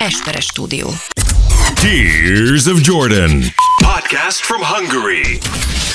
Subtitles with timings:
[0.00, 0.88] Esperes stúdió.
[1.76, 3.42] Tears of Jordan.
[3.82, 5.40] Podcast from Hungary.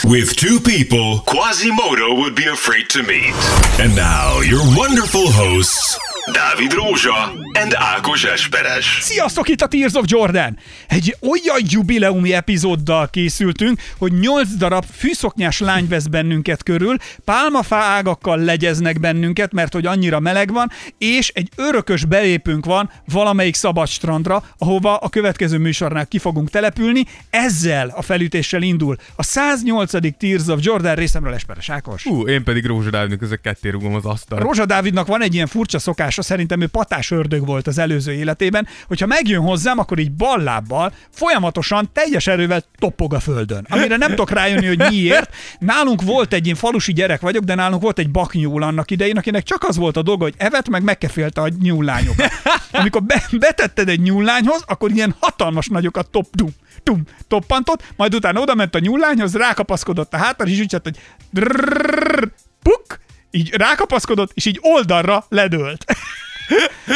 [0.03, 3.33] With two people Quasimodo would be afraid to meet.
[3.79, 5.97] And now, your wonderful hosts,
[6.29, 8.97] Dávid Rózsa and Ákos Esperes.
[9.01, 10.57] Sziasztok, itt a Tears of Jordan!
[10.87, 16.95] Egy olyan jubileumi epizóddal készültünk, hogy 8 darab fűszoknyás lány vesz bennünket körül,
[17.25, 23.55] pálmafá ágakkal legyeznek bennünket, mert hogy annyira meleg van, és egy örökös belépünk van valamelyik
[23.55, 27.05] szabad strandra, ahova a következő műsornál ki fogunk települni.
[27.29, 29.91] Ezzel a felütéssel indul a 108.
[30.17, 32.05] Tears of Jordan részemről Esperes Ákos.
[32.05, 34.41] Ú, én pedig Rózsa Dávidnak ezek ketté rúgom az asztalt.
[34.41, 38.67] Rózsa Dávidnak van egy ilyen furcsa szokása, szerintem ő patás ördög volt az előző életében,
[38.87, 43.65] hogyha megjön hozzám, akkor így ballábbal folyamatosan teljes erővel topog a földön.
[43.69, 45.35] Amire nem tudok rájönni, hogy miért.
[45.59, 49.43] Nálunk volt egy ilyen falusi gyerek vagyok, de nálunk volt egy baknyúl annak idején, akinek
[49.43, 52.31] csak az volt a dolga, hogy evet, meg megkefélte a nyúllányokat.
[52.71, 56.49] Amikor be, betetted egy nyúllányhoz, akkor ilyen hatalmas nagyokat top, tum,
[56.83, 60.97] tum, toppantott, majd utána oda ment a nyúllányhoz, rákapaszkodott a hátra, és így csak, hogy
[61.31, 62.27] drrrr,
[62.61, 62.99] puk,
[63.31, 65.85] így rákapaszkodott, és így oldalra ledőlt.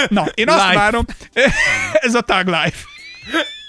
[0.09, 0.75] Na, én azt Life.
[0.79, 1.05] várom,
[1.93, 2.85] ez a tag life.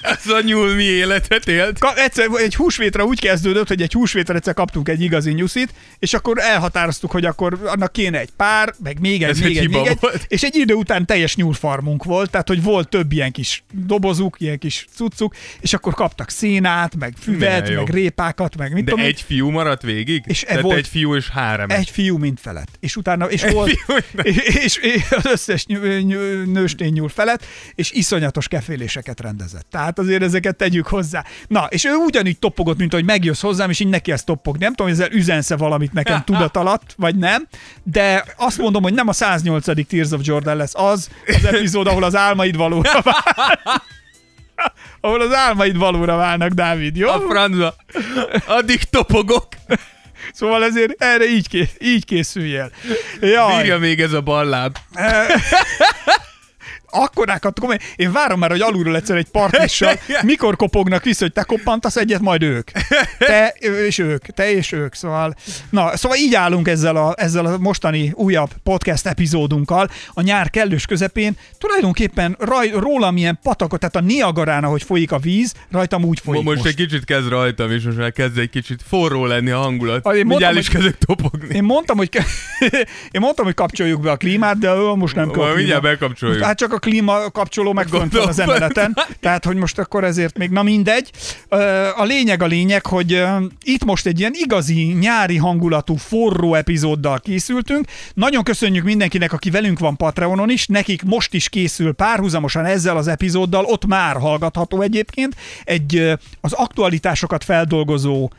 [0.01, 1.79] Ez a nyúl mi életet élt?
[1.79, 6.15] Ka- egyszer egy húsvétra úgy kezdődött, hogy egy húsvétra egyszer kaptunk egy igazi nyuszit, és
[6.15, 9.87] akkor elhatároztuk, hogy akkor annak kéne egy pár, meg még egy, Ez még egy még
[9.87, 10.25] egy, volt.
[10.29, 14.59] és egy idő után teljes nyúlfarmunk volt, tehát hogy volt több ilyen kis dobozuk, ilyen
[14.59, 17.83] kis cuccuk, és akkor kaptak szénát, meg füvet, Milyen jó.
[17.83, 20.23] meg répákat, meg mit De tudom egy fiú maradt végig?
[20.27, 21.71] És e Tehát volt- egy fiú és három.
[21.71, 22.77] Egy fiú mint felett.
[22.81, 27.09] És utána, és Egy volt, fiú és, és, és, az összes ny- ny- nőstény nyúl
[27.09, 29.67] felett, és iszonyatos keféléseket rendezett.
[29.71, 31.25] Tehát azért ezeket tegyük hozzá.
[31.49, 34.65] Na, és ő ugyanígy topogott, mint hogy megjössz hozzám, és így neki ezt topogni.
[34.65, 37.49] Nem tudom, hogy ezzel üzensze valamit nekem tudat alatt, vagy nem,
[37.83, 39.87] de azt mondom, hogy nem a 108.
[39.89, 43.85] Tears of Jordan lesz az az epizód, ahol az álmaid valóra válnak.
[45.01, 47.09] ahol az álmaid valóra válnak, Dávid, jó?
[47.09, 47.75] A francba.
[48.47, 49.49] Addig topogok.
[50.33, 52.71] Szóval ezért erre így, ké- így készüljél.
[53.21, 53.57] Jaj.
[53.57, 54.77] Bírja még ez a balláb.
[56.91, 61.43] Akkorákat, komoly, én várom már, hogy alulról egyszer egy partissal, mikor kopognak vissza, hogy te
[61.43, 62.71] koppantasz egyet, majd ők.
[63.19, 63.55] Te
[63.87, 65.35] és ők, te és ők, szóval.
[65.71, 70.87] Na, szóval így állunk ezzel a, ezzel a mostani újabb podcast epizódunkkal, a nyár kellős
[70.87, 76.21] közepén, tulajdonképpen raj, rólam ilyen patakot, tehát a Niagarán, ahogy folyik a víz, rajtam úgy
[76.21, 76.69] folyik Most, most.
[76.69, 80.07] egy kicsit kezd rajtam, és most már kezd egy kicsit forró lenni a hangulat.
[80.07, 81.55] Ah, én mondtam, is kezdek topogni.
[81.55, 82.09] Én mondtam, hogy,
[83.15, 85.31] én mondtam, hogy kapcsoljuk be a klímát, de most nem.
[85.35, 86.43] Majd mindjárt bekapcsoljuk.
[86.43, 90.39] Hát csak a klíma kapcsoló meg fönt van az emeleten, tehát hogy most akkor ezért
[90.39, 91.11] még, na mindegy.
[91.97, 93.25] A lényeg a lényeg, hogy
[93.63, 97.87] itt most egy ilyen igazi nyári hangulatú forró epizóddal készültünk.
[98.15, 103.09] Nagyon köszönjük mindenkinek, aki velünk van Patreonon is, nekik most is készül párhuzamosan ezzel az
[103.09, 108.31] epizóddal, ott már hallgatható egyébként, egy az aktualitásokat feldolgozó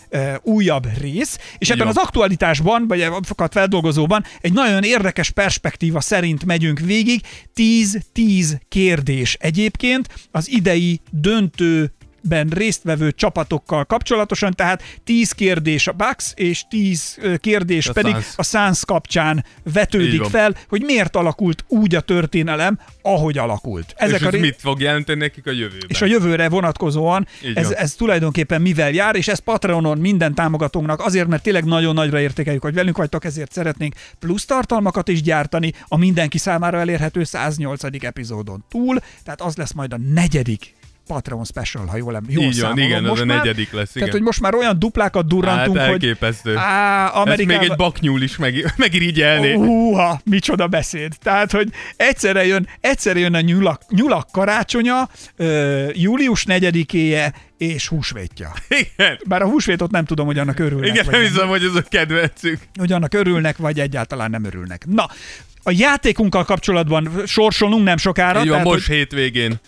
[0.42, 6.80] újabb rész, és ebben az aktualitásban, vagy azokat feldolgozóban egy nagyon érdekes perspektíva szerint megyünk
[6.80, 7.22] végig.
[7.56, 8.02] 10-10
[8.70, 16.64] kérdés egyébként az idei döntő ben résztvevő csapatokkal kapcsolatosan, tehát 10 kérdés a Bucks, és
[16.70, 18.34] 10 ö, kérdés A pedig Suns.
[18.36, 23.96] a Suns kapcsán vetődik fel, hogy miért alakult úgy a történelem, ahogy alakult.
[24.06, 25.88] és ez ré- mit fog jelenteni nekik a jövőben?
[25.88, 31.28] és a jövőre vonatkozóan ez, ez tulajdonképpen mivel jár, és ez Patreonon minden támogatónknak azért,
[31.28, 35.98] mert tényleg nagyon nagyra értékeljük, hogy velünk vagytok, ezért szeretnénk plusz tartalmakat is gyártani a
[35.98, 37.84] mindenki számára elérhető 108.
[38.06, 40.74] epizódon túl, tehát az lesz majd a negyedik
[41.12, 44.00] Patreon special, ha jól, jól Így van, igen, most a már, negyedik lesz, igen.
[44.00, 46.56] Tehát, hogy most már olyan duplákat durrantunk, hát hogy elképesztő.
[46.56, 47.60] á, Ezt Amerikában...
[47.60, 49.54] még egy baknyúl is meg, megirigyelné.
[49.54, 51.14] Húha, micsoda beszéd.
[51.22, 58.54] Tehát, hogy egyszerre jön, egyszerre jön a nyulak, nyulak karácsonya, ö, július 4-éje és húsvétja.
[58.68, 59.20] Igen.
[59.28, 60.90] Bár a húsvétot nem tudom, hogy annak örülnek.
[60.90, 61.22] Igen, nem.
[61.22, 62.60] hiszem, hogy ez a kedvencük.
[62.80, 64.86] Hogy annak örülnek, vagy egyáltalán nem örülnek.
[64.86, 65.10] Na,
[65.64, 68.40] a játékunkkal kapcsolatban sorsolunk nem sokára.
[68.40, 69.60] Így van, tehát, most hogy hétvégén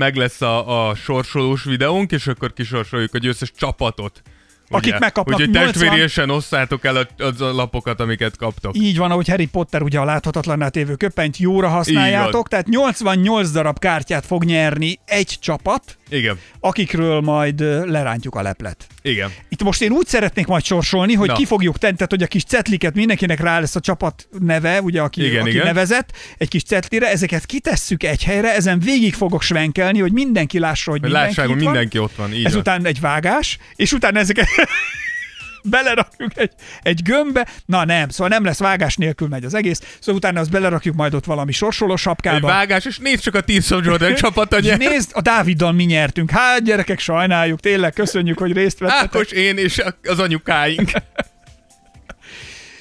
[0.00, 4.22] meg lesz a, a sorsolós videónk, és akkor kisorsoljuk a győztes csapatot.
[4.72, 8.76] Akik megkapnak Úgyhogy 80 testvériesen osszátok el az a lapokat, amiket kaptok.
[8.76, 13.78] Így van, ahogy Harry Potter ugye a láthatatlanná tévő köpenyt jóra használjátok, tehát 88 darab
[13.78, 18.86] kártyát fog nyerni egy csapat, Igen, akikről majd lerántjuk a leplet.
[19.02, 19.30] igen.
[19.48, 21.34] Itt most én úgy szeretnék majd sorsolni, hogy Na.
[21.34, 25.00] ki fogjuk tenni, tehát hogy a kis cetliket mindenkinek rá lesz a csapat neve, ugye,
[25.00, 25.64] aki, Igen, aki igen.
[25.66, 30.90] nevezett, egy kis cetlire, ezeket kitesszük egy helyre, ezen végig fogok svenkelni, hogy mindenki lássa,
[30.90, 31.64] hogy Hogy mindenki lássák, van.
[31.64, 32.32] mindenki ott van.
[32.32, 32.52] Így van.
[32.52, 34.46] Ezután egy vágás, és utána ezeket...
[35.62, 36.52] belerakjuk egy,
[36.82, 40.50] egy gömbbe, na nem, szóval nem lesz vágás nélkül megy az egész, szóval utána azt
[40.50, 42.46] belerakjuk majd ott valami sorsoló Egy sapkába.
[42.46, 44.78] vágás, és nézd csak a of Jordan csapata nyer.
[44.78, 46.30] nézd, a Dáviddal mi nyertünk.
[46.30, 49.02] Hát gyerekek, sajnáljuk, tényleg köszönjük, hogy részt vettetek.
[49.02, 50.90] Ákos, én és az anyukáink.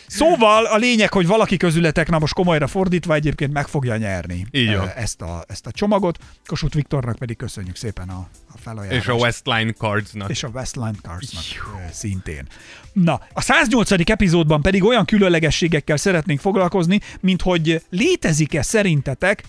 [0.09, 4.77] Szóval a lényeg, hogy valaki közületek, na most komolyra fordítva egyébként meg fogja nyerni Így
[4.95, 6.17] ezt a, ezt a csomagot.
[6.45, 8.27] Kossuth Viktornak pedig köszönjük szépen a,
[8.77, 9.07] a felajánlást.
[9.07, 10.29] és a Westline Cardsnak.
[10.29, 11.43] és a Westline Carsnak
[11.77, 12.47] eh, szintén.
[12.93, 13.91] Na, a 108.
[14.09, 19.43] epizódban pedig olyan különlegességekkel szeretnénk foglalkozni, mint hogy létezik-e szerintetek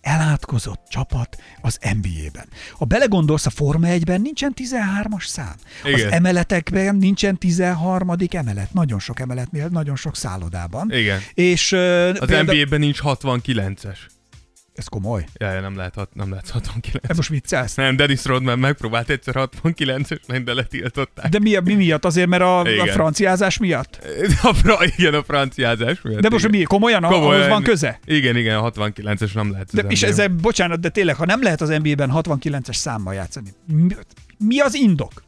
[0.00, 2.48] elátkozott csapat az NBA-ben.
[2.72, 5.54] Ha belegondolsz, a Forma 1-ben nincsen 13-as szám.
[5.84, 6.06] Igen.
[6.06, 8.14] Az emeletekben nincsen 13.
[8.30, 8.72] emelet.
[8.72, 10.92] Nagyon sok emeletnél, nagyon sok szállodában.
[10.92, 11.20] Igen.
[11.34, 11.80] És uh,
[12.20, 13.96] Az NBA-ben nincs 69-es.
[14.76, 15.24] Ez komoly.
[15.34, 17.10] Ja, nem lehet, hat, nem lehet 69.
[17.10, 17.74] Ez most viccelsz?
[17.74, 21.28] Nem, Dennis Rodman megpróbált egyszer 69-es lenni, de letiltották.
[21.28, 22.04] De mi, mi miatt?
[22.04, 22.86] Azért, mert a, a Igen.
[22.86, 24.00] franciázás miatt?
[24.42, 26.20] A fra, igen, a franciázás miatt.
[26.20, 26.58] De most igen.
[26.58, 26.64] mi?
[26.64, 27.02] Komolyan?
[27.02, 27.32] Komolyan.
[27.32, 27.98] Ahhoz van köze?
[28.04, 29.68] Igen, igen, a 69-es nem lehet.
[29.72, 33.86] De, és ezzel, bocsánat, de tényleg, ha nem lehet az NBA-ben 69-es számmal játszani, mi,
[34.38, 35.24] mi az indok?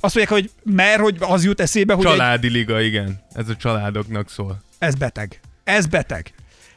[0.00, 3.20] Azt mondják, hogy mert hogy az jut eszébe, hogy egy, Családi liga, igen.
[3.32, 4.62] Ez a családoknak szól.
[4.78, 5.40] ez beteg.
[5.64, 6.32] Ez beteg.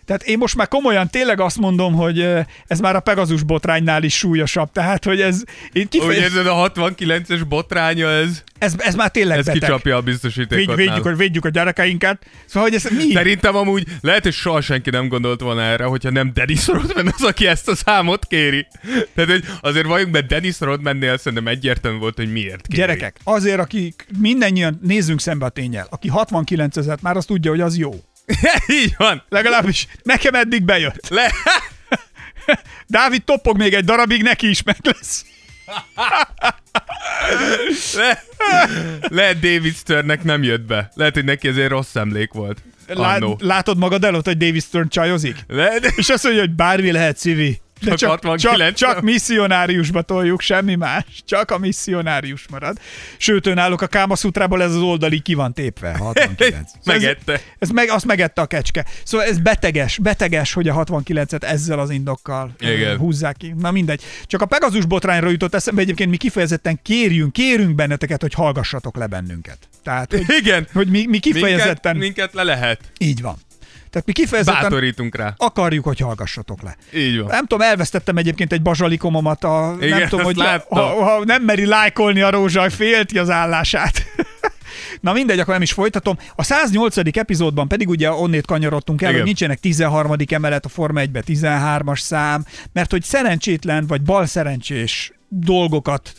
[0.08, 2.28] Tehát én most már komolyan tényleg azt mondom, hogy
[2.68, 4.72] ez már a Pegazus botránynál is súlyosabb.
[4.72, 5.44] Tehát, hogy ez,
[5.74, 9.62] én Úgy kifejez, érzed, a 69-es botránya, ez, ez, ez már tényleg ez beteg.
[9.62, 10.76] kicsapja a Védj, biztosítékot.
[10.76, 11.02] védjük, nála.
[11.02, 12.26] hogy védjük a gyerekeinket.
[12.46, 13.12] Szóval, hogy ez mi?
[13.12, 17.24] Szerintem amúgy lehet, hogy soha senki nem gondolt volna erre, hogyha nem Dennis Rodman az,
[17.24, 18.68] aki ezt a számot kéri.
[19.16, 22.80] Tehát, hogy azért vagyunk, mert Dennis Rodmannél szerintem egyértelmű volt, hogy miért kéri.
[22.82, 27.62] Gyerekek, azért, akik mindannyian nézzünk szembe a tényel, aki 69 ezer, már azt tudja, hogy
[27.62, 27.94] az jó.
[28.82, 29.24] Így van.
[29.30, 31.10] Legalábbis nekem eddig bejött.
[31.10, 31.32] Le...
[32.88, 35.26] Dávid toppog még egy darabig, neki is meg lesz.
[37.96, 38.24] Le...
[39.02, 40.92] Lehet David Sternnek nem jött be.
[40.94, 42.58] Lehet, hogy neki ezért rossz emlék volt.
[42.88, 45.36] Lá- látod magad előtt, hogy David Stern csajozik?
[45.48, 45.80] Le...
[45.80, 47.62] de- És azt mondja, hogy bármi lehet, Civi.
[47.82, 51.04] De Csak csak, 69 csak, csak misszionáriusba toljuk, semmi más.
[51.26, 52.78] Csak a misszionárius marad.
[53.18, 55.98] Sőt, önállók a Kámaszutrából ez az oldali ki van tépve.
[55.98, 56.72] 69.
[56.86, 57.34] Megette.
[57.34, 58.86] Ez, ez meg, azt megette a kecske.
[59.04, 62.98] Szóval ez beteges, beteges, hogy a 69-et ezzel az indokkal Igen.
[62.98, 63.54] húzzák ki.
[63.58, 64.04] Na mindegy.
[64.26, 69.08] Csak a Pegazus botrányra jutott eszembe, egyébként mi kifejezetten kérjünk, kérünk benneteket, hogy hallgassatok le
[69.08, 69.58] bennünket.
[69.84, 70.68] Tehát, hogy, Igen.
[70.74, 71.98] hogy mi, mi kifejezetten...
[71.98, 72.80] Minket, minket le lehet.
[72.98, 73.38] Így van.
[73.90, 75.34] Tehát mi kifejezetten Bátorítunk rá.
[75.38, 76.76] akarjuk, hogy hallgassatok le.
[76.94, 77.28] Így van.
[77.28, 81.66] Nem tudom, elvesztettem egyébként egy bazsalikomomat, a, Igen, nem tudom, hogy ha, ha, nem meri
[81.66, 84.02] lájkolni a rózsa, félti az állását.
[85.02, 86.18] Na mindegy, akkor nem is folytatom.
[86.36, 86.98] A 108.
[87.18, 89.20] epizódban pedig ugye onnét kanyarodtunk el, Igen.
[89.20, 90.16] hogy nincsenek 13.
[90.30, 96.14] emelet a Forma 1-be 13-as szám, mert hogy szerencsétlen vagy balszerencsés dolgokat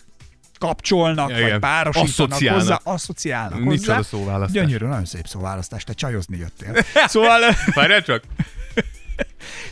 [0.59, 1.51] kapcsolnak, Igen.
[1.51, 2.61] vagy párosítanak Asszociálnak.
[2.61, 4.09] hozzá, asszociálnak Micsoda hozzá.
[4.09, 4.63] szóválasztás.
[4.63, 6.85] Gyönyörű, nagyon szép szóválasztás, te csajozni jöttél.
[7.07, 7.41] Szóval...
[7.75, 8.23] Várjál csak.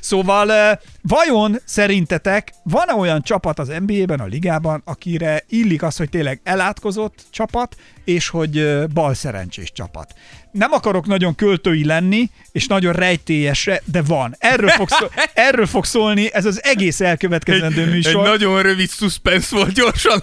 [0.00, 6.40] Szóval vajon szerintetek van-e olyan csapat az NBA-ben, a ligában, akire illik az, hogy tényleg
[6.42, 10.14] elátkozott csapat, és hogy eh, balszerencsés csapat?
[10.58, 14.36] Nem akarok nagyon költői lenni, és nagyon rejtélyesre, de van.
[14.38, 15.10] Erről fog, szó-
[15.48, 18.24] erről fog szólni ez az egész elkövetkezendő Egy műsor.
[18.26, 20.22] nagyon rövid suspense volt, gyorsan.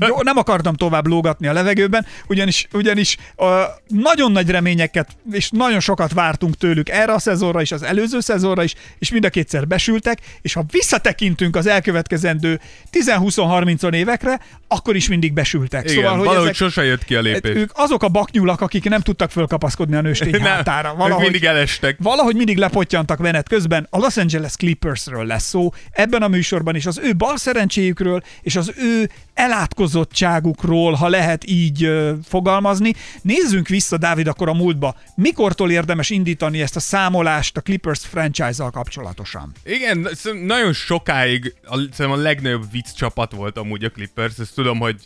[0.00, 3.48] Jó, nem akartam tovább lógatni a levegőben, ugyanis, ugyanis uh,
[3.88, 8.62] nagyon nagy reményeket, és nagyon sokat vártunk tőlük erre a szezonra is, az előző szezonra
[8.62, 12.60] is, és mind a kétszer besültek, és ha visszatekintünk az elkövetkezendő
[12.92, 15.82] 10-20-30 évekre, akkor is mindig besültek.
[15.84, 17.56] Igen, szóval, hogy valahogy ezek, sose jött ki a lépés.
[17.56, 19.30] ők azok a baknyulak, akik nem tudtak
[19.62, 20.90] fölkapaszkodni a nőstény hátára.
[20.90, 21.96] ők Valahogy, mindig elestek.
[22.00, 23.86] Valahogy mindig lepottyantak menet közben.
[23.90, 28.56] A Los Angeles Clippersről lesz szó, ebben a műsorban is az ő bal szerencséjükről és
[28.56, 32.92] az ő elátkozottságukról, ha lehet így ö, fogalmazni.
[33.22, 34.94] Nézzünk vissza, Dávid, akkor a múltba.
[35.14, 39.52] Mikortól érdemes indítani ezt a számolást a Clippers franchise-zal kapcsolatosan?
[39.64, 40.08] Igen,
[40.44, 44.96] nagyon sokáig a, a legnagyobb vicc csapat volt amúgy a Clippers, ezt tudom, hogy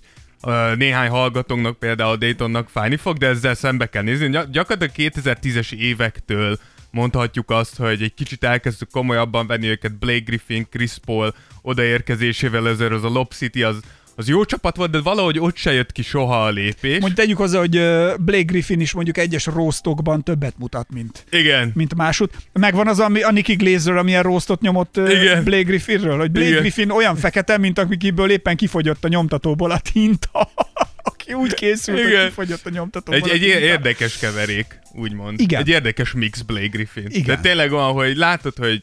[0.76, 4.26] néhány hallgatónknak például Daytonnak fájni fog, de ezzel szembe kell nézni.
[4.26, 6.58] Gy- gyakorlatilag 2010-es évektől
[6.90, 12.92] mondhatjuk azt, hogy egy kicsit elkezdtük komolyabban venni őket Blake Griffin, Chris Paul odaérkezésével, ezért
[12.92, 13.80] az a Lob City az,
[14.18, 16.90] az jó csapat volt, de valahogy ott se jött ki soha a lépés.
[16.90, 17.70] Mondjuk tegyük hozzá, hogy
[18.18, 21.70] Blake Griffin is mondjuk egyes roastokban többet mutat, mint Igen.
[21.74, 22.34] mint másút.
[22.52, 25.44] Megvan az, ami a Nicky Glazer, amilyen roastot nyomott Igen.
[25.44, 26.60] Blake Griffinről, hogy Blake Igen.
[26.60, 30.50] Griffin olyan fekete, mint akikből éppen kifogyott a nyomtatóból a tinta.
[31.08, 32.26] Aki úgy készült, hogy Igen.
[32.26, 33.58] kifogyott a nyomtatóból Egy, a egy tinta.
[33.58, 35.40] érdekes keverék, úgymond.
[35.40, 35.60] Igen.
[35.60, 37.06] Egy érdekes mix Blake Griffin.
[37.08, 37.24] Igen.
[37.26, 38.82] De tényleg olyan, hogy látod, hogy,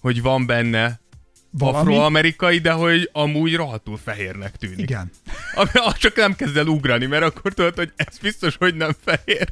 [0.00, 1.00] hogy van benne
[1.58, 1.78] Valami?
[1.92, 4.78] afroamerikai, de hogy amúgy rohadtul fehérnek tűnik.
[4.78, 5.10] Igen.
[5.54, 5.68] ami
[5.98, 9.48] csak nem kezd el ugrani, mert akkor tudod, hogy ez biztos, hogy nem fehér.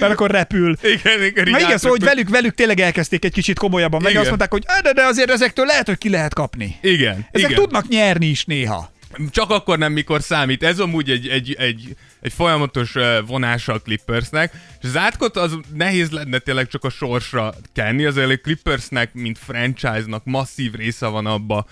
[0.00, 0.76] Mert akkor repül.
[0.82, 4.20] Igen, igen, Na igen, szóval, hogy velük, velük tényleg elkezdték egy kicsit komolyabban, meg Igen.
[4.20, 6.76] azt mondták, hogy "Á, de, de azért ezektől lehet, hogy ki lehet kapni.
[6.82, 7.62] Igen, Ezek igen.
[7.62, 8.92] tudnak nyerni is néha.
[9.30, 10.62] Csak akkor nem, mikor számít.
[10.62, 12.94] Ez amúgy egy, egy, egy, egy folyamatos
[13.26, 18.30] vonása a Clippersnek, és az átkot az nehéz lenne tényleg csak a sorsra kenni, azért
[18.30, 21.66] a Clippersnek, mint franchise-nak masszív része van abba,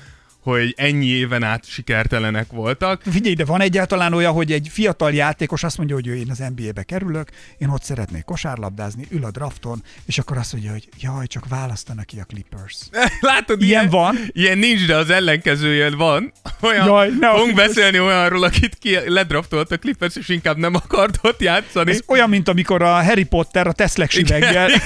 [0.49, 3.03] hogy ennyi éven át sikertelenek voltak.
[3.11, 6.43] Figyelj, de van egyáltalán olyan, hogy egy fiatal játékos azt mondja, hogy ő én az
[6.57, 7.29] NBA-be kerülök,
[7.59, 12.07] én ott szeretnék kosárlabdázni, ül a drafton, és akkor azt mondja, hogy jaj, csak választanak
[12.07, 12.77] ki a Clippers.
[13.21, 14.17] Látod, Ilyen van?
[14.33, 16.33] Ilyen nincs, de az ellenkezője van.
[16.61, 21.19] Olyan, Jaj, ne fogunk beszélni olyanról, akit ki ledraftolt a Clippers, és inkább nem akart
[21.23, 21.91] ott játszani.
[21.91, 24.71] Ez olyan, mint amikor a Harry Potter a Teszlek süveggel.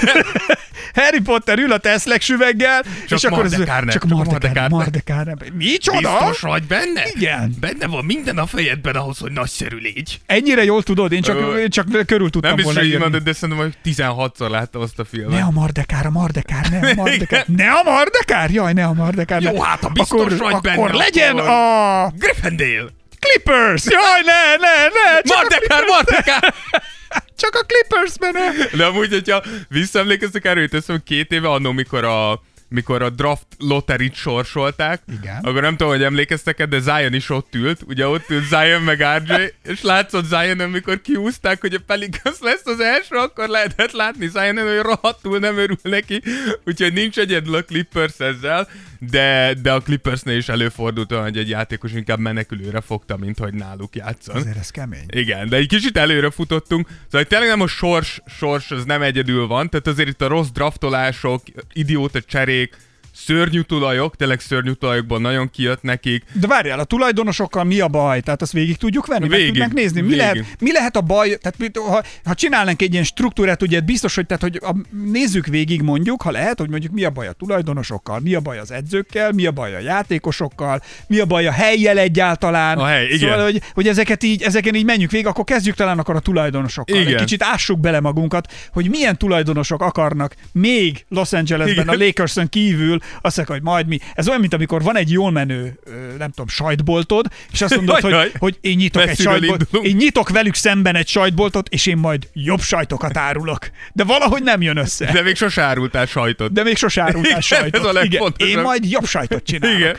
[0.94, 3.50] Harry Potter ül a Teszlek süveggel, Csak és akkor ez,
[3.88, 5.51] csak Mardekár, Mardekár Mardekár.
[5.52, 5.98] Micsoda?
[6.18, 7.02] Biztos vagy benne?
[7.14, 7.54] Igen.
[7.60, 10.20] Benne van minden a fejedben ahhoz, hogy nagyszerű légy.
[10.26, 13.18] Ennyire jól tudod, én csak, Ö, én csak körül tudtam Nem biztos, volna hogy írni.
[13.18, 15.38] de szerintem, hogy 16-szor láttam azt a filmet.
[15.38, 17.44] Ne a Mardekár, a Mardekár, ne a Mardekár.
[17.46, 18.50] Ne a Mardekár?
[18.50, 19.42] Jaj, ne a Mardekár.
[19.42, 22.90] Jó, hát, ha biztos akkor, vagy benne, akkor legyen akkor- a Gryffindale!
[23.18, 23.84] Clippers!
[23.84, 25.20] Jaj, ne, ne, ne!
[25.22, 26.54] Csak, Mardekár, Mardekár!
[27.42, 28.66] csak a Clippers benne!
[28.76, 32.42] De amúgy, hogyha visszaemlékeztek erről, hogy teszem két éve annó, mikor a
[32.72, 35.38] mikor a draft lotterit sorsolták, Igen.
[35.42, 39.04] akkor nem tudom, hogy emlékeztek de Zion is ott ült, ugye ott ült Zion meg
[39.16, 44.28] RJ, és látszott Zion, amikor kiúzták, hogy a Pelicans lesz az első, akkor lehetett látni
[44.28, 46.22] Zion, hogy rohadtul nem örül neki,
[46.64, 48.68] úgyhogy nincs egyedül a Clippers ezzel,
[49.10, 53.54] de, de a Clippersnél is előfordult olyan, hogy egy játékos inkább menekülőre fogta, mint hogy
[53.54, 54.36] náluk játszon.
[54.36, 55.06] Azért ez kemény.
[55.08, 59.46] Igen, de egy kicsit előre futottunk, szóval tényleg nem a sors, sors az nem egyedül
[59.46, 62.91] van, tehát azért itt a rossz draftolások, idióta cserék, week.
[63.14, 66.24] Szörnyű tulajok, tényleg szörnyű tulajokban nagyon kijött nekik.
[66.32, 68.20] De várjál, a tulajdonosokkal mi a baj?
[68.20, 69.20] Tehát azt végig tudjuk venni?
[69.20, 70.00] Meg Végig, tudnánk nézni?
[70.00, 70.20] Mi végig.
[70.20, 71.38] lehet, mi lehet a baj?
[71.40, 74.76] Tehát ha, ha csinálnánk egy ilyen struktúrát, ugye biztos, hogy, tehát, hogy a,
[75.12, 78.58] nézzük végig mondjuk, ha lehet, hogy mondjuk mi a baj a tulajdonosokkal, mi a baj
[78.58, 82.78] az edzőkkel, mi a baj a játékosokkal, mi a baj a helyjel egyáltalán.
[82.78, 83.18] A hely, igen.
[83.18, 87.00] Szóval, hogy, hogy ezeket így, ezeken így menjük végig, akkor kezdjük talán akkor a tulajdonosokkal.
[87.00, 87.12] Igen.
[87.12, 92.00] Egy kicsit ássuk bele magunkat, hogy milyen tulajdonosok akarnak még Los Angelesben, Igen.
[92.00, 93.98] a Lakerson kívül, azt mondják, hogy majd mi.
[94.14, 95.78] Ez olyan, mint amikor van egy jól menő,
[96.18, 98.30] nem tudom, sajtboltod, és azt mondod, hogy, jaj.
[98.38, 102.60] hogy én nyitok egy sajtboltot, én nyitok velük szemben egy sajtboltot, és én majd jobb
[102.60, 103.70] sajtokat árulok.
[103.92, 105.12] De valahogy nem jön össze.
[105.12, 106.52] De, még sose árultál sajtot.
[106.52, 107.86] de még sose árultál Igen, sajtot.
[107.86, 109.78] ez a Igen, én majd jobb sajtot csinálok.
[109.78, 109.96] Igen.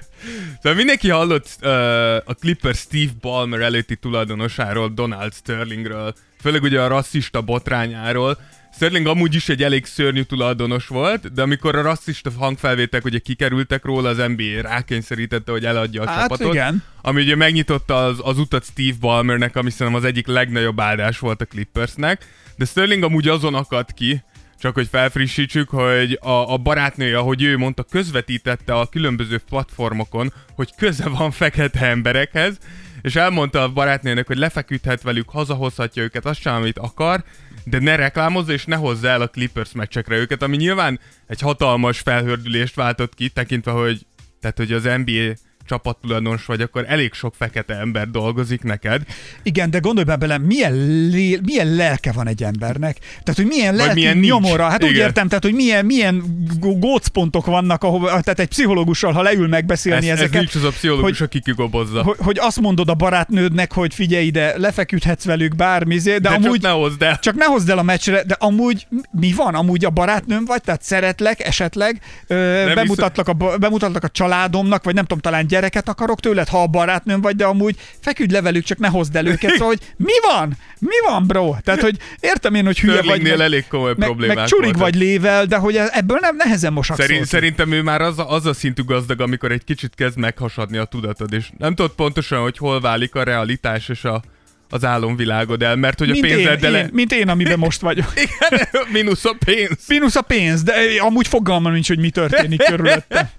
[0.56, 1.70] Szóval mindenki hallott uh,
[2.16, 8.38] a Clipper Steve Ballmer előtti tulajdonosáról, Donald Sterlingről, főleg ugye a rasszista botrányáról.
[8.76, 13.86] Sterling amúgy is egy elég szörnyű tulajdonos volt, de amikor a rasszista hangfelvétek ugye kikerültek
[13.86, 16.54] róla, az NBA rákényszerítette, hogy eladja a Hát csapatot.
[16.54, 16.84] igen.
[17.02, 21.42] Ami ugye megnyitotta az, az utat Steve Ballmernek, ami szerintem az egyik legnagyobb áldás volt
[21.42, 22.26] a Clippersnek.
[22.56, 24.24] De Sterling amúgy azon akadt ki,
[24.60, 30.70] csak hogy felfrissítsük, hogy a, a barátnője, ahogy ő mondta, közvetítette a különböző platformokon, hogy
[30.78, 32.58] köze van fekete emberekhez,
[33.02, 37.24] és elmondta a barátnőnek, hogy lefeküdhet velük, hazahozhatja őket, azt sem, amit akar,
[37.66, 42.00] de ne reklámozza és ne hozza el a Clippers meccsekre őket, ami nyilván egy hatalmas
[42.00, 44.06] felhördülést váltott ki, tekintve, hogy,
[44.40, 45.34] tehát, hogy az NBA
[45.68, 49.02] csapattulajdonos vagy, akkor elég sok fekete ember dolgozik neked.
[49.44, 50.74] Igen, de gondolj már bele, milyen,
[51.10, 52.98] lé, milyen lelke van egy embernek.
[53.00, 54.28] Tehát, hogy milyen lelki milyen nincs.
[54.32, 54.64] nyomora.
[54.70, 55.02] Hát úgy Igen.
[55.06, 56.24] értem, tehát, hogy milyen, milyen
[56.60, 60.64] gó- gócpontok vannak, ahova, tehát egy pszichológussal, ha leül megbeszélni Ez, ez ezeket, nincs az
[60.64, 62.04] a pszichológus, hogy- aki kigobozza.
[62.04, 66.52] hogy, hogy azt mondod a barátnődnek, hogy figyelj ide, lefeküdhetsz velük bármizé, de, de amúgy...
[66.52, 67.20] csak ne hozd el.
[67.20, 69.56] Csak ne hozd el a meccsre, de amúgy mi van?
[69.56, 74.94] Amúgy a barátnőm vagy, tehát szeretlek esetleg, ö, bemutatlak, a, ba- bemutatlak a családomnak, vagy
[74.94, 78.64] nem tudom, talán gyereket akarok tőled, ha a barátnőm vagy, de amúgy feküdj le velük,
[78.64, 79.52] csak ne hozd el őket.
[79.52, 80.58] Szóval, hogy mi van?
[80.80, 81.56] Mi van, bro?
[81.64, 84.64] Tehát, hogy értem én, hogy hülye vagy, Sterlingnél meg, elég komoly meg, problémák meg csurig
[84.64, 84.82] voltak.
[84.82, 87.06] vagy lével, de hogy ebből nem nehezen mosakszol.
[87.06, 90.78] Szerint, szerintem ő már az a, az a szintű gazdag, amikor egy kicsit kezd meghasadni
[90.78, 94.22] a tudatod, és nem tudod pontosan, hogy hol válik a realitás és a,
[94.70, 96.76] az álomvilágod el, mert hogy a mint, én, pénzeddel...
[96.76, 98.14] én, mint én, amiben most vagyok.
[98.26, 99.78] Igen, mínusz a pénz.
[99.88, 103.30] Minusz a pénz, de amúgy fogalmam nincs, hogy mi történik körülöttem.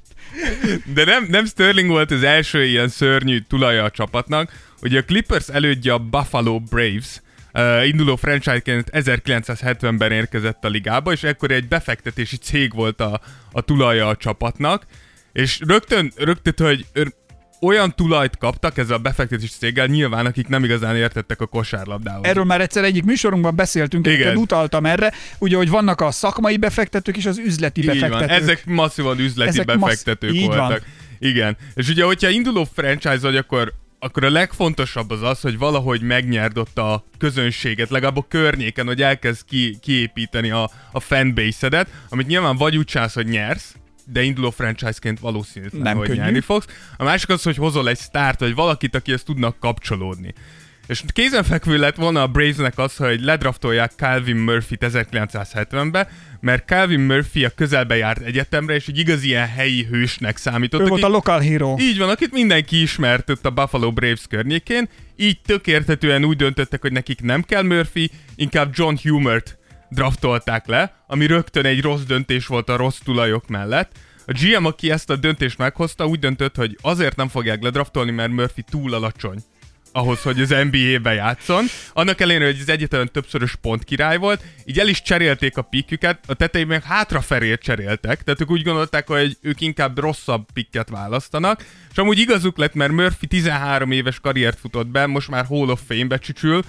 [0.95, 4.53] De nem, nem Sterling volt az első ilyen szörnyű tulaja a csapatnak.
[4.83, 7.23] Ugye a Clippers elődje a Buffalo Braves,
[7.59, 13.21] Uh, induló franchise-ként 1970-ben érkezett a ligába, és ekkor egy befektetési cég volt a,
[13.53, 14.87] a tulaja a csapatnak,
[15.33, 16.87] és rögtön, rögtön, hogy
[17.65, 22.25] olyan tulajt kaptak ezzel a befektetési céggel, nyilván akik nem igazán értettek a kosárlabdához.
[22.25, 24.37] Erről már egyszer egyik műsorunkban beszéltünk, Igen.
[24.37, 27.97] Utaltam erre, ugye, hogy vannak a szakmai befektetők és az üzleti Így van.
[27.99, 28.31] befektetők.
[28.43, 30.59] Ezek masszívan üzleti Ezek Ezek massz- befektetők így van.
[30.59, 30.83] voltak.
[31.19, 31.57] Igen.
[31.75, 36.59] És ugye, hogyha induló franchise vagy, akkor akkor a legfontosabb az az, hogy valahogy megnyerd
[36.59, 42.57] ott a közönséget, legalább a környéken, hogy elkezd ki, kiépíteni a, a fanbase-edet, amit nyilván
[42.57, 43.75] vagy úgy csinálsz, hogy nyersz,
[44.13, 46.21] de induló franchise-ként valószínűtlen, Nem hogy könnyű.
[46.21, 46.67] nyerni fogsz.
[46.97, 50.35] A másik az, hogy hozol egy sztárt, vagy valakit, aki ezt tudnak kapcsolódni.
[50.87, 56.09] És kézenfekvő lett volna a Bravesnek az, hogy ledraftolják Calvin Murphy-t 1970-be,
[56.41, 60.81] mert Calvin Murphy a közelbe járt egyetemre, és egy igazi ilyen helyi hősnek számított.
[60.81, 61.77] Ő aki- volt a local hero.
[61.79, 66.81] így van, akit mindenki ismert ott a Buffalo Braves környékén, így tök érthetően úgy döntöttek,
[66.81, 69.59] hogy nekik nem kell Murphy, inkább John Humert
[69.95, 73.93] draftolták le, ami rögtön egy rossz döntés volt a rossz tulajok mellett.
[74.27, 78.31] A GM, aki ezt a döntést meghozta, úgy döntött, hogy azért nem fogják ledraftolni, mert
[78.31, 79.39] Murphy túl alacsony
[79.95, 81.65] ahhoz, hogy az NBA-be játszon.
[81.93, 86.19] Annak ellenére, hogy az egyetemen többszörös pont király volt, így el is cserélték a piküket,
[86.27, 91.65] a tetején meg hátrafelé cseréltek, tehát ők úgy gondolták, hogy ők inkább rosszabb pikket választanak,
[91.91, 95.81] és amúgy igazuk lett, mert Murphy 13 éves karriert futott be, most már Hall of
[95.87, 96.63] Fame-be csücsül,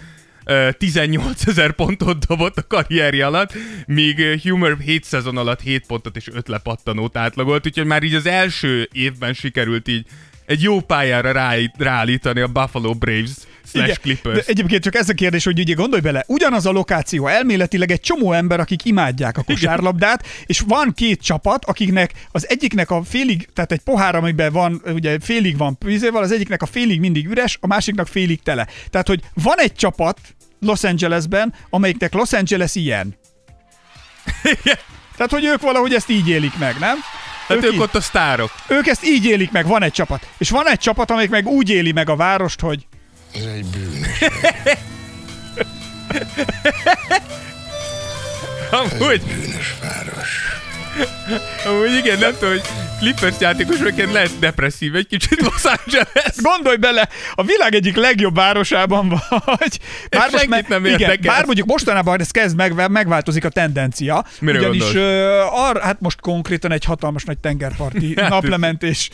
[0.78, 3.54] 18 ezer pontot dobott a karrierje alatt,
[3.88, 8.16] míg ö, Humer 7 szezon alatt 7 pontot és 5 lepattanót átlagolt, úgyhogy már így
[8.16, 10.06] az első évben sikerült így
[10.46, 13.32] egy jó pályára rá, ráállítani a Buffalo Braves
[13.66, 14.36] slash Igen, Clippers.
[14.38, 18.00] De egyébként csak ez a kérdés, hogy ugye gondolj bele, ugyanaz a lokáció, elméletileg egy
[18.02, 23.50] csomó ember, akik imádják a kosárlabdát, és van két csapat, akiknek az egyiknek a félig,
[23.54, 27.58] tehát egy pohár, amiben van, ugye félig van vízével, az egyiknek a félig mindig üres,
[27.62, 28.68] a másiknak félig tele.
[28.90, 30.20] Tehát, hogy van egy csapat
[30.60, 33.16] Los Angelesben, amelyiknek Los Angeles ilyen.
[35.18, 36.98] Tehát, hogy ők valahogy ezt így élik meg, nem?
[37.48, 38.52] Hát ők így- ott a sztárok.
[38.68, 40.28] ők ezt így élik meg, van egy csapat.
[40.38, 42.86] És van egy csapat, amelyik meg úgy éli meg a várost, hogy
[43.36, 44.24] Ez egy bűnös.
[48.72, 50.64] Amúgy, Bűnös város.
[51.66, 52.62] Amúgy igen, nem tudom, hogy
[53.00, 56.36] Clippers játékosokként lehet depresszív egy kicsit Los Angeles.
[56.42, 59.80] Gondolj bele, a világ egyik legjobb városában vagy.
[60.10, 61.34] Bár, most senkit nem igen, érdekel.
[61.34, 64.26] bár mondjuk mostanában ez kezd meg, megváltozik a tendencia.
[64.40, 69.10] Mire ugyanis ö, ar, hát most konkrétan egy hatalmas nagy tengerparti naplementés,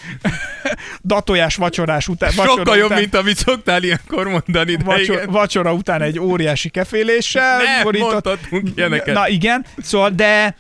[1.02, 2.32] datojás vacsorás után.
[2.32, 5.32] Sokkal vacsora jobb, után, mint amit szoktál ilyenkor mondani, de vacsor, igen.
[5.32, 7.62] vacsora után egy óriási keféléssel.
[7.64, 9.16] Nem mondhatunk ilyeneket.
[9.16, 10.56] Na igen, szóval, de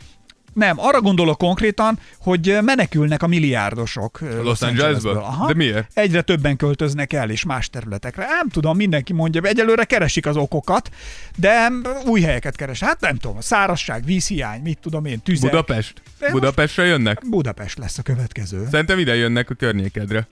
[0.53, 5.17] nem, arra gondolok konkrétan, hogy menekülnek a milliárdosok ö, Los Angelesből?
[5.17, 5.47] Aha.
[5.47, 5.91] De miért?
[5.93, 8.25] Egyre többen költöznek el, és más területekre.
[8.25, 10.89] Nem tudom, mindenki mondja, egyelőre keresik az okokat,
[11.35, 11.67] de
[12.05, 12.79] új helyeket keres.
[12.79, 15.49] Hát nem tudom, szárazság, vízhiány, mit tudom én, tüzek.
[15.49, 16.01] Budapest?
[16.21, 17.21] Most- Budapestre jönnek?
[17.29, 18.67] Budapest lesz a következő.
[18.71, 20.27] Szerintem ide jönnek a környékedre.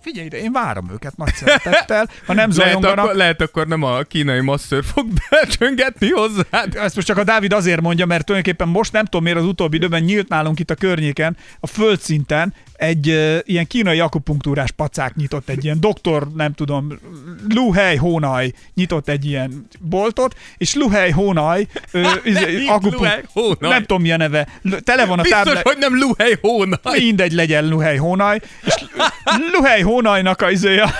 [0.00, 2.08] Figyelj ide, én várom őket nagy szeretettel.
[2.26, 6.74] Ha nem Lehet akkor, lehet akkor nem a kínai masször fog becsöngetni hozzád.
[6.74, 9.76] ezt most csak a Dávid azért mondja, mert tulajdonképpen most nem tudom miért az utóbbi
[9.76, 15.48] időben nyílt nálunk itt a környéken, a földszinten egy uh, ilyen kínai akupunktúrás pacák nyitott
[15.48, 16.98] egy ilyen doktor, nem tudom,
[17.48, 22.02] Luhely Hónaj nyitott egy ilyen boltot, és Luhely Hónaj uh,
[22.92, 23.70] Luhely Hónaj.
[23.70, 24.48] nem tudom mi a neve,
[24.84, 26.78] tele van a Biztos, tábla, hogy nem Luhely hónaj.
[26.98, 28.74] mindegy legyen Luhely Hónaj, és
[29.52, 30.90] Luhely Hónajnak a, izé, a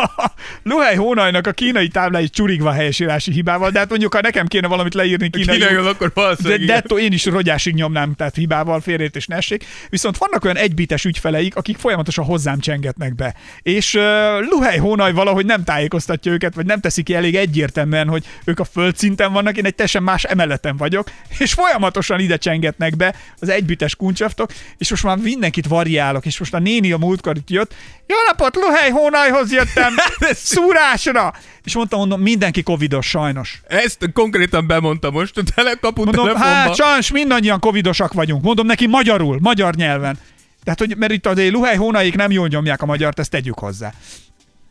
[0.62, 4.94] Luhely Hónajnak a kínai táblái csurigva helyesírási hibával, de hát mondjuk, ha nekem kéne valamit
[4.94, 9.16] leírni kínai, Kínaiul akkor de, valószínűleg de ettől én is rogyásig nyomnám, tehát hibával félrét
[9.16, 9.64] és nessék.
[9.88, 13.34] Viszont vannak olyan egybites ügyfeleik, akik folyamatosan hozzám csengetnek be.
[13.62, 14.02] És uh,
[14.50, 18.64] Luhely Hónaj valahogy nem tájékoztatja őket, vagy nem teszik ki elég egyértelműen, hogy ők a
[18.64, 23.96] földszinten vannak, én egy teljesen más emeleten vagyok, és folyamatosan ide csengetnek be az egybites
[23.96, 27.74] kuncsaftok, és most már mindenkit variálok, és most a néni a múltkor itt jött,
[28.06, 29.94] jó napot, Luhely Hónajhoz jöttem,
[30.52, 31.34] szúrásra!
[31.64, 33.60] És mondtam, mondom, mindenki covidos sajnos.
[33.66, 36.54] Ezt konkrétan bemondta most a telekapu Mondom, telefonba.
[36.54, 38.42] hát sajnos mindannyian covidosak vagyunk.
[38.42, 40.18] Mondom neki magyarul, magyar nyelven.
[40.64, 43.92] Tehát, hogy mert itt azért Luhely hónaik nem jól nyomják a magyart, ezt tegyük hozzá.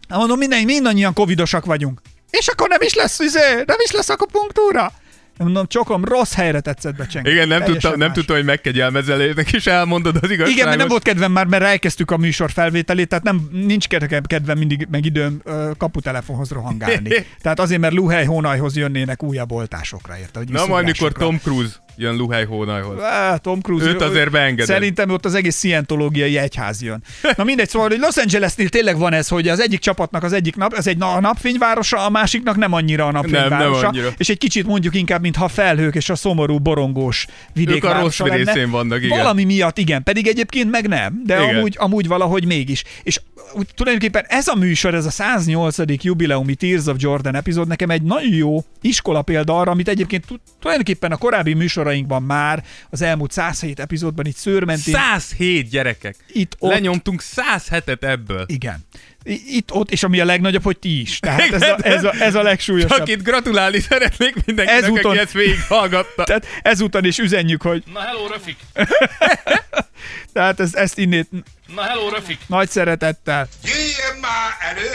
[0.07, 2.01] Mondom, minden, mindannyian covidosak vagyunk.
[2.29, 4.93] És akkor nem is lesz, izé, nem is lesz akupunktúra.
[5.37, 7.35] Mondom, csokom, rossz helyre tetszett becsengeni.
[7.35, 10.53] Igen, nem tudtam, nem tudtam, hogy megkegyelmezelének, és elmondod az igazságot.
[10.53, 14.57] Igen, mert nem volt kedvem már, mert elkezdtük a műsor felvételét, tehát nem, nincs kedvem,
[14.57, 15.41] mindig, meg időm
[15.77, 17.09] kaputelefonhoz rohangálni.
[17.41, 20.39] tehát azért, mert Luhely hónajhoz jönnének újabb oltásokra, érte?
[20.39, 21.11] Hogy Na majd, mikor.
[21.11, 22.97] Tom Cruise jön Luhely hónajhoz.
[23.41, 23.85] Tom Cruise.
[23.85, 24.65] Őt azért beengeded.
[24.65, 27.03] Szerintem ott az egész szientológiai egyház jön.
[27.37, 30.55] Na mindegy, szóval, hogy Los Angelesnél tényleg van ez, hogy az egyik csapatnak az egyik
[30.55, 33.59] nap, ez egy na- a napfényvárosa, a másiknak nem annyira a napfényvárosa.
[33.59, 34.09] Nem, nem annyira.
[34.17, 38.19] És egy kicsit mondjuk inkább, mintha felhők és a szomorú, borongós vidék Ők a rossz
[38.19, 38.35] lenne.
[38.35, 39.17] részén vannak, igen.
[39.17, 41.55] Valami miatt igen, pedig egyébként meg nem, de Igen.
[41.55, 42.83] amúgy, amúgy valahogy mégis.
[43.03, 43.19] És
[43.53, 46.03] úgy, tulajdonképpen ez a műsor, ez a 108.
[46.03, 50.41] jubileumi Tears of Jordan epizód nekem egy nagyon jó iskola példa arra, amit egyébként tu-
[50.59, 51.53] tulajdonképpen a korábbi
[51.91, 56.15] műsorainkban már az elmúlt 107 epizódban itt szőrmentén 107 gyerekek.
[56.27, 58.43] itt ott Lenyomtunk 107-et ebből.
[58.47, 58.85] igen.
[59.23, 61.19] Itt, ott, és ami a legnagyobb, hogy ti is.
[61.19, 62.97] Tehát ez a, ez a, ez a legsúlyosabb.
[62.97, 66.23] Csak itt gratulálni szeretnék mindenkinek, Ezúton- aki ezt végighallgatta.
[66.23, 68.57] Tehát ezúton is üzenjük, hogy Na hello, Rafik!
[70.33, 71.27] tehát ez, ezt innét
[71.75, 72.39] Na hello, Rafik!
[72.47, 73.47] nagy szeretettel.
[73.63, 74.89] Jöjjön már elő,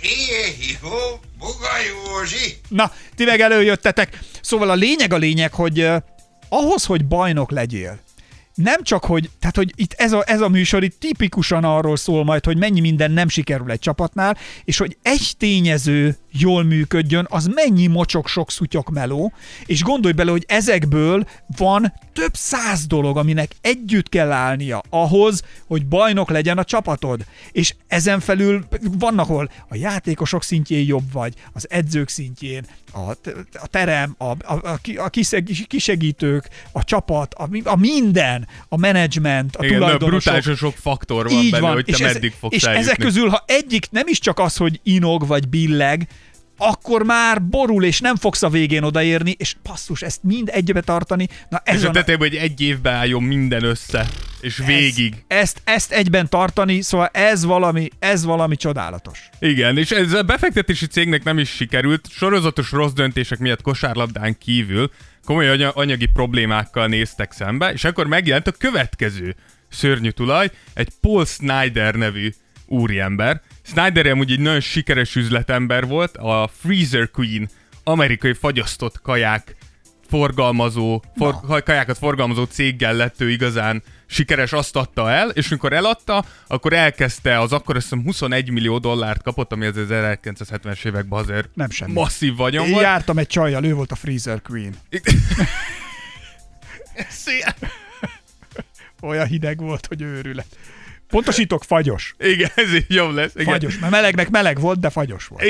[0.00, 2.58] éjjel hívó, Buga Józsi.
[2.68, 4.18] Na, ti meg előjöttetek.
[4.40, 5.86] Szóval a lényeg a lényeg, hogy
[6.48, 7.98] ahhoz, hogy bajnok legyél,
[8.62, 12.24] nem csak, hogy, tehát, hogy itt ez a, ez a műsor itt tipikusan arról szól
[12.24, 17.46] majd, hogy mennyi minden nem sikerül egy csapatnál, és hogy egy tényező jól működjön, az
[17.46, 19.32] mennyi mocsok sok szutyok meló,
[19.66, 25.86] és gondolj bele, hogy ezekből van több száz dolog, aminek együtt kell állnia ahhoz, hogy
[25.86, 27.24] bajnok legyen a csapatod.
[27.52, 28.66] És ezen felül
[28.98, 33.10] van, ahol a játékosok szintjén jobb vagy, az edzők szintjén, a,
[33.52, 35.08] a terem, a, a, a, a
[35.66, 40.08] kisegítők, a csapat, a, a minden, a menedzsment, a Igen, tulajdonosok.
[40.22, 41.72] brutálisan sok faktor van Így benne, van.
[41.74, 42.84] hogy te és, ez, meddig fogsz és eljutni.
[42.86, 46.08] ezek közül, ha egyik nem is csak az, hogy inog vagy billeg,
[46.58, 51.28] akkor már borul, és nem fogsz a végén odaérni, és passzus, ezt mind egybe tartani.
[51.48, 54.06] Na ez És a tetejében, hogy egy évbe álljon minden össze,
[54.40, 55.24] és végig.
[55.26, 59.28] Ezt, ezt egyben tartani, szóval ez valami, ez valami csodálatos.
[59.38, 64.90] Igen, és ez a befektetési cégnek nem is sikerült, sorozatos rossz döntések miatt kosárlabdán kívül
[65.24, 69.34] komoly anya- anyagi problémákkal néztek szembe, és akkor megjelent a következő
[69.68, 72.30] szörnyű tulaj, egy Paul Snyder nevű
[72.66, 73.40] úriember.
[73.70, 77.48] Snyder amúgy egy nagyon sikeres üzletember volt, a Freezer Queen
[77.84, 79.56] amerikai fagyasztott kaják
[80.08, 86.24] forgalmazó, for, kajákat forgalmazó céggel lett ő igazán sikeres, azt adta el, és amikor eladta,
[86.46, 91.48] akkor elkezdte, az akkor azt hiszem 21 millió dollárt kapott, ami az 1970-es években azért
[91.54, 91.92] Nem semmi.
[91.92, 92.82] masszív vagyon Én volt.
[92.84, 94.74] jártam egy csajjal, ő volt a Freezer Queen.
[99.02, 100.56] Olyan hideg volt, hogy őrület.
[101.08, 102.14] Pontosítok, fagyos.
[102.18, 103.30] Igen, ez így jobb lesz.
[103.34, 103.52] Igen.
[103.52, 105.42] Fagyos, mert melegnek meleg volt, de fagyos volt.
[105.42, 105.46] A,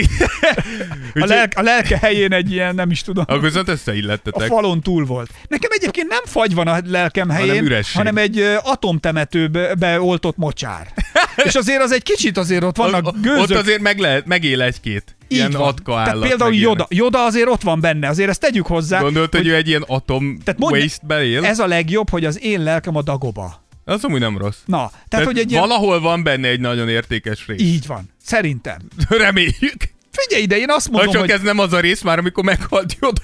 [1.15, 4.47] Úgyhogy- lelk, a lelke helyén egy ilyen, nem is tudom, Akkor viszont a összeillettetek.
[4.49, 5.31] falon túl volt.
[5.49, 7.97] Nekem egyébként nem fagy van a lelkem helyén, üresség.
[7.97, 10.93] hanem egy atomtemetőbe beoltott mocsár.
[11.45, 13.41] És azért az egy kicsit azért ott vannak O- gőzök.
[13.41, 15.69] Ott azért meg lehet, megél egy-két ilyen Így van.
[15.69, 16.29] atka Tehát állat.
[16.29, 16.87] például meg Joda.
[16.91, 19.01] Joda azért ott van benne, azért ezt tegyük hozzá.
[19.01, 21.45] Gondolt, hogy ő egy ilyen atom Tehát mondd- waste-be él?
[21.45, 23.67] Ez a legjobb, hogy az én lelkem a dagoba.
[23.89, 24.59] Az amúgy nem rossz.
[24.65, 25.63] Na, tehát, Tehát hogy egy ilyen...
[25.63, 27.61] valahol van benne egy nagyon értékes rész.
[27.61, 28.11] Így van.
[28.23, 28.79] Szerintem.
[29.09, 29.77] Reméljük.
[30.11, 32.45] Figyelj ide, én azt Ha mondom, csak hogy ez nem az a rész már, amikor
[32.45, 33.23] meghalt Joda.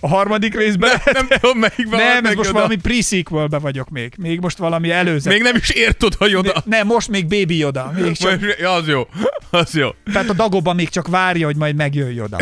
[0.00, 1.12] a harmadik részben lehet...
[1.12, 2.52] nem tudom melyikben Nem, ez most Yoda.
[2.52, 4.12] valami pre-sequelbe vagyok még.
[4.18, 5.32] Még most valami előzet.
[5.32, 6.62] Még nem is ért oda Joda.
[6.64, 7.92] Nem, most még Baby Yoda.
[7.94, 9.08] Még csak, Most- Ja, az jó.
[9.50, 9.88] Az jó.
[10.12, 12.36] tehát a dagoba még csak várja, hogy majd megjön Yoda.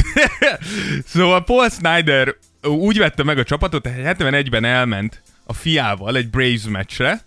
[1.12, 6.62] Szóval Paul Snyder úgy vette meg a csapatot, hogy 71-ben elment a fiával egy Braves
[6.68, 7.24] meccsre,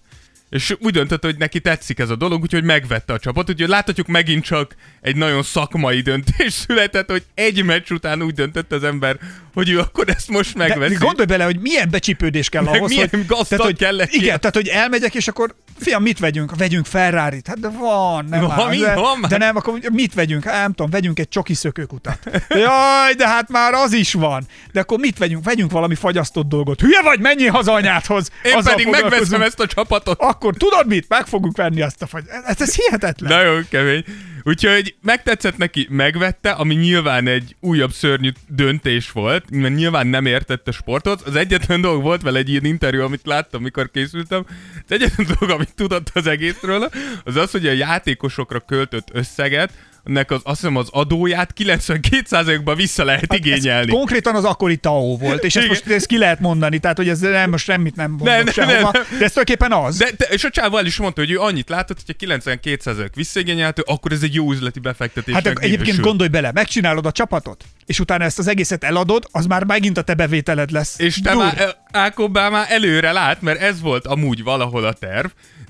[0.50, 3.50] és úgy döntött, hogy neki tetszik ez a dolog, úgyhogy megvette a csapat.
[3.50, 8.72] Úgyhogy láthatjuk megint csak egy nagyon szakmai döntés született, hogy egy meccs után úgy döntött
[8.72, 9.20] az ember,
[9.54, 10.96] hogy ő akkor ezt most De megveszi.
[10.96, 13.26] gondolj bele, hogy milyen becsípődés kell Meg ahhoz, milyen hogy...
[13.26, 14.00] gazdag tehát, hogy, kell.
[14.10, 16.56] Igen, tehát hogy elmegyek, és akkor fiam, mit vegyünk?
[16.56, 17.48] Vegyünk Ferrari-t.
[17.48, 19.32] Hát de van, nem Van, áll, mi de, van már?
[19.32, 20.44] de nem, akkor mit vegyünk?
[20.44, 22.20] Hát, nem tudom, vegyünk egy csoki szökőkutat.
[22.50, 24.46] Jaj, de hát már az is van.
[24.72, 25.44] De akkor mit vegyünk?
[25.44, 26.82] Vegyünk valami fagyasztott dolgot.
[26.82, 28.30] Hülye vagy, menjél haza anyádhoz.
[28.44, 30.20] Én Azzal pedig megveszem ezt a csapatot.
[30.20, 31.06] Akkor tudod mit?
[31.10, 32.24] Meg fogjuk venni azt a fagy.
[32.46, 33.38] Ez, ez hihetetlen.
[33.38, 34.04] Nagyon kemény.
[34.46, 40.72] Úgyhogy megtetszett neki, megvette, ami nyilván egy újabb szörnyű döntés volt, mert nyilván nem értette
[40.72, 41.22] sportot.
[41.22, 44.46] Az egyetlen dolog volt vele egy ilyen interjú, amit láttam, mikor készültem.
[44.76, 46.90] Az egyetlen dolog, amit tudott az egészről,
[47.24, 49.72] az az, hogy a játékosokra költött összeget,
[50.04, 53.92] ennek az, azt hiszem az adóját 92%-ban vissza lehet Hát igényelni.
[53.92, 57.10] Ez konkrétan az akkori TAO volt, és ezt most ezt ki lehet mondani, tehát hogy
[57.10, 59.98] ez nem, most semmit nem mondok Ne, ne, sehova, ne, de ez tulajdonképpen az.
[59.98, 63.84] De, de, és a csávó el is mondta, hogy ő annyit látott, hogyha 92% visszaigényelhető,
[63.86, 65.34] akkor ez egy jó üzleti befektetés.
[65.34, 69.64] Hát egyébként gondolj bele, megcsinálod a csapatot, és utána ezt az egészet eladod, az már
[69.64, 71.00] megint a te bevételed lesz.
[71.00, 71.44] És te Dur.
[71.44, 75.28] már, Ákobá már előre lát, mert ez volt amúgy valahol a terv,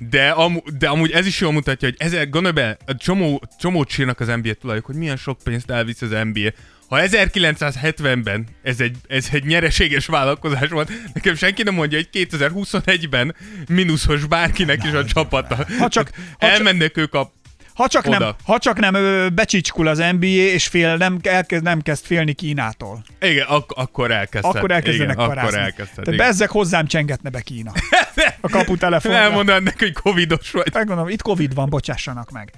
[0.10, 3.90] de, amu, de amúgy ez is jól mutatja, hogy ezek, gondolj be, a csomó, csomót
[3.90, 6.50] sírnak az NBA tulajok, hogy milyen sok pénzt elvisz az NBA.
[6.88, 13.36] Ha 1970-ben ez egy, ez egy nyereséges vállalkozás volt, nekem senki nem mondja, hogy 2021-ben
[13.70, 15.56] mínuszos bárkinek is a csapata.
[15.56, 17.32] Ha csak- ha csak- Elmennek ők a
[17.74, 21.82] Ha csak nem, ha csak nem ö, becsicskul az NBA, és fél, nem, elkezd, nem
[21.82, 23.04] kezd félni Kínától.
[23.22, 24.56] Igen, ak- akkor elkezdted.
[24.56, 25.50] Akkor elkezdenek igen, parázni.
[25.50, 26.04] Akkor elkezdted.
[26.04, 27.72] Tehát bezzek hozzám csengetne be Kína.
[28.42, 29.12] A kaputelefon.
[29.16, 30.74] Elmondanád neki, hogy covidos vagy.
[30.74, 32.54] Megmondom, itt Covid van, bocsássanak meg.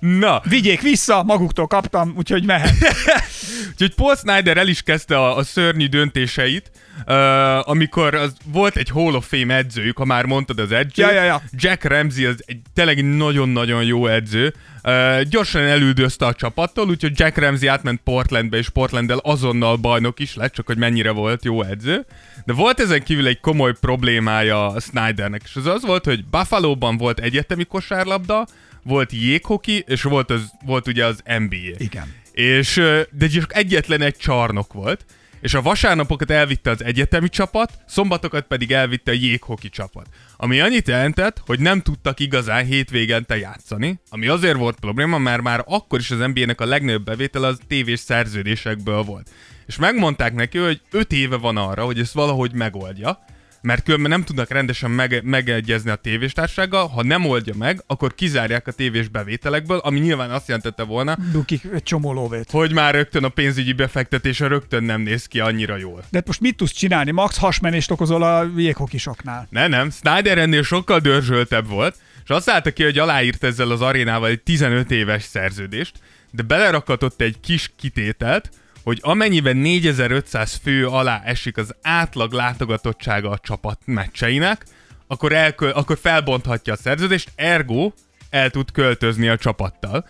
[0.00, 2.74] Na, Vigyék vissza, maguktól kaptam, úgyhogy mehet.
[3.72, 6.70] Úgyhogy Paul Snyder el is kezdte a, a szörnyű döntéseit,
[7.06, 11.02] uh, amikor az, volt egy Hall of Fame edzőjük, ha már mondtad az edző.
[11.02, 11.42] Ja, ja, ja.
[11.52, 14.54] Jack Ramsey az egy tényleg nagyon-nagyon jó edző.
[14.84, 20.34] Uh, gyorsan elüldözte a csapattól, úgyhogy Jack Ramsey átment Portlandbe, és Portlanddel azonnal bajnok is
[20.34, 22.06] lett, csak hogy mennyire volt jó edző.
[22.44, 26.96] De volt ezen kívül egy komoly problémája a Snydernek, és az az volt, hogy Buffalo-ban
[26.96, 28.46] volt egyetemi kosárlabda,
[28.82, 31.76] volt jéghoki, és volt, az, volt ugye az NBA.
[31.76, 32.14] Igen.
[32.32, 35.04] És, de csak egyetlen egy csarnok volt,
[35.42, 40.06] és a vasárnapokat elvitte az egyetemi csapat, szombatokat pedig elvitte a jéghoki csapat.
[40.36, 45.62] Ami annyit jelentett, hogy nem tudtak igazán hétvégente játszani, ami azért volt probléma, mert már
[45.66, 49.30] akkor is az NBA-nek a legnagyobb bevétel az tévés szerződésekből volt.
[49.66, 53.24] És megmondták neki, hogy 5 éve van arra, hogy ezt valahogy megoldja,
[53.62, 58.66] mert különben nem tudnak rendesen meg- megegyezni a tévéstársággal, ha nem oldja meg, akkor kizárják
[58.66, 62.50] a tévés bevételekből, ami nyilván azt jelentette volna, Bukik egy csomó lóvét.
[62.50, 66.04] hogy már rögtön a pénzügyi befektetése rögtön nem néz ki annyira jól.
[66.10, 67.10] De most mit tudsz csinálni?
[67.10, 69.46] Max hasmenést okozol a jéghokisoknál.
[69.50, 73.80] Ne, nem, Snyder ennél sokkal dörzsöltebb volt, és azt állta ki, hogy aláírt ezzel az
[73.80, 75.92] arénával egy 15 éves szerződést,
[76.30, 78.50] de belerakatott egy kis kitételt,
[78.84, 84.64] hogy amennyiben 4500 fő alá esik az átlag látogatottsága a csapat meccseinek,
[85.06, 87.92] akkor, elkö- akkor felbonthatja a szerződést, ergo
[88.30, 90.06] el tud költözni a csapattal.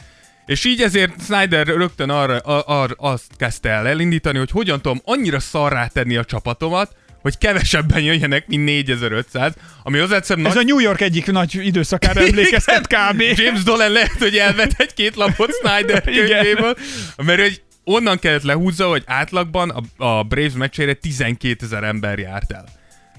[0.47, 5.01] És így ezért Snyder rögtön arra, ar, ar, azt kezdte el elindítani, hogy hogyan tudom
[5.05, 10.63] annyira szarrá tenni a csapatomat, hogy kevesebben jöjjenek, mint 4500, ami az egyszerűen Ez a
[10.63, 13.21] New York egyik nagy időszakára emlékeztet kb.
[13.21, 16.77] James Dolan lehet, hogy elvet egy-két lapot Snyder könyvéből,
[17.17, 22.53] mert hogy onnan kellett lehúzza, hogy átlagban a, a Braves meccsére 12 ezer ember járt
[22.53, 22.65] el.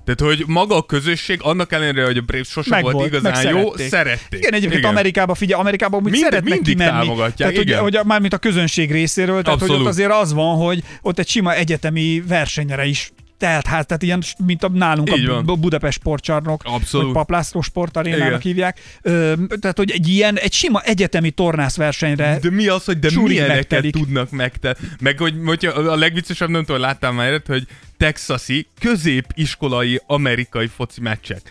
[0.05, 3.31] Tehát, hogy maga a közösség, annak ellenére, hogy a Braves sose Meg volt, volt, igazán
[3.43, 3.87] meg jó, szerették.
[3.87, 4.39] szerették.
[4.39, 6.91] Igen, egyébként Amerikában, figyelj, Amerikában úgy Mind- szeretnek mindig kimenni.
[6.99, 7.79] támogatják, tehát, hogy, igen.
[7.79, 9.81] hogy, a- mármint a közönség részéről, tehát hogy Abszolút.
[9.87, 14.23] ott azért az van, hogy ott egy sima egyetemi versenyre is telt hát, tehát ilyen,
[14.45, 15.45] mint a, nálunk Így a van.
[15.45, 17.05] Bu- Budapest sportcsarnok, Abszolút.
[17.05, 18.79] vagy Paplászló sportarénának hívják.
[19.01, 23.55] Ö, tehát, hogy egy ilyen, egy sima egyetemi tornászversenyre De mi az, hogy de milyeneket
[23.55, 23.91] megtelik.
[23.93, 24.75] tudnak megtenni?
[24.99, 27.67] Meg hogy, hogy a legviccesebb, nem tudom, láttál már hogy
[27.97, 31.41] texasi középiskolai amerikai foci meccsek.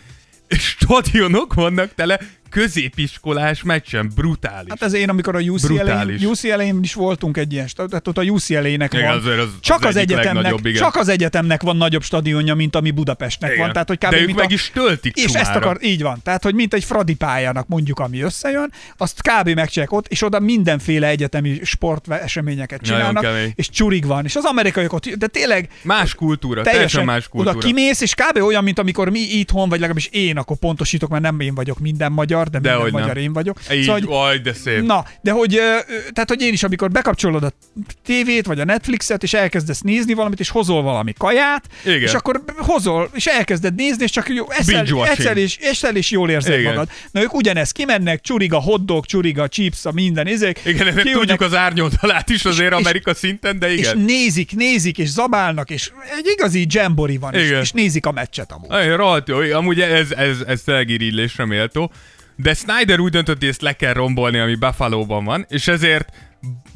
[0.49, 2.21] És stadionok vannak tele
[2.53, 4.69] középiskolás meccsen, brutális.
[4.69, 6.23] Hát ez én, amikor a Brutális.
[6.23, 9.05] UCLA-n is voltunk egy ilyen, tehát ott a UCLA-nek van.
[9.05, 10.75] azért az- csak az az, egyetemnek, igen.
[10.75, 13.63] csak az egyetemnek van nagyobb stadionja, mint ami Budapestnek Igen.
[13.63, 13.73] van.
[13.73, 14.11] Tehát, hogy kb.
[14.11, 15.59] De ők mint meg a, is töltik és ezt sumára.
[15.59, 16.21] akar, így van.
[16.23, 19.49] Tehát, hogy mint egy Fradi pályának mondjuk, ami összejön, azt kb.
[19.49, 24.25] megcsinálják ott, és oda mindenféle egyetemi sporteseményeket csinálnak, és csurig van.
[24.25, 27.57] És az amerikaiak ott, de tényleg Más kultúra, teljesen, más kultúra.
[27.57, 28.43] oda kimész, és kb.
[28.43, 32.13] olyan, mint amikor mi itthon, vagy legalábbis én, akkor pontosítok, mert nem én vagyok minden
[32.13, 33.01] magyar, de minden Dehogy nem.
[33.01, 33.59] magyar én vagyok.
[33.73, 34.83] Így, Szóval, aj, de szép.
[34.83, 35.51] Na, de hogy,
[36.13, 37.53] tehát, hogy én is, amikor bekapcsolod a
[38.05, 42.01] tévét, vagy a Netflixet, és elkezdesz nézni valamit, és hozol valami kaját, Igen.
[42.01, 46.31] és akkor hozol, és elkezded nézni, és csak jó, eszel, eszel, és, eszel, és jól
[46.31, 46.73] érzed Igen.
[46.73, 46.89] magad.
[47.11, 50.61] Na, ők ugyanezt kimennek, csuriga hotdog, csuriga chips, a minden izék.
[50.65, 53.99] Igen, kiülnek, tudjuk az árnyoldalát is azért és- Amerika szinten, de és igen.
[53.99, 58.71] nézik, nézik, és zabálnak, és egy igazi jambori van, és, és nézik a meccset amúgy.
[58.71, 61.93] Aj, rohadt jó, amúgy ez, ez, ez irigylésre méltó.
[62.43, 66.09] De Snyder úgy döntött, hogy ezt le kell rombolni, ami Buffalo-ban van, és ezért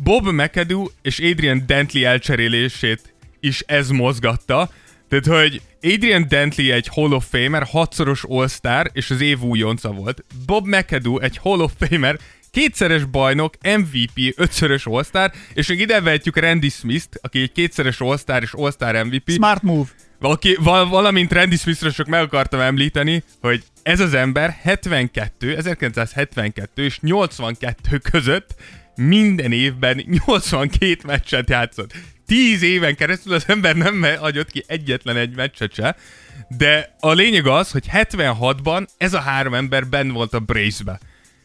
[0.02, 4.70] Bob McAdoo és Adrian Dantley elcserélését is ez mozgatta.
[5.08, 10.24] Tehát, hogy Adrian Dantley egy Hall of Famer, hatszoros All-Star, és az év újonca volt.
[10.46, 12.18] Bob McAdoo egy Hall of Famer,
[12.50, 18.42] kétszeres bajnok, MVP, ötszörös All-Star, és még ide vehetjük Randy Smith-t, aki egy kétszeres All-Star
[18.42, 19.30] és All-Star MVP.
[19.30, 19.88] Smart move.
[20.18, 26.84] Valaki, val, valamint Randy Smithről csak meg akartam említeni, hogy ez az ember 72, 1972
[26.84, 28.54] és 82 között
[28.94, 31.92] minden évben 82 meccset játszott.
[32.26, 35.96] 10 éven keresztül az ember nem adott ki egyetlen egy meccset se,
[36.48, 41.00] de a lényeg az, hogy 76-ban ez a három ember benn volt a Brace-be.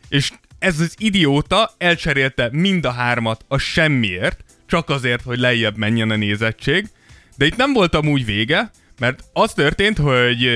[0.10, 6.10] És ez az idióta elcserélte mind a hármat a semmiért, csak azért, hogy lejjebb menjen
[6.10, 6.88] a nézettség.
[7.37, 10.49] De itt nem volt amúgy vége, mert az történt, hogy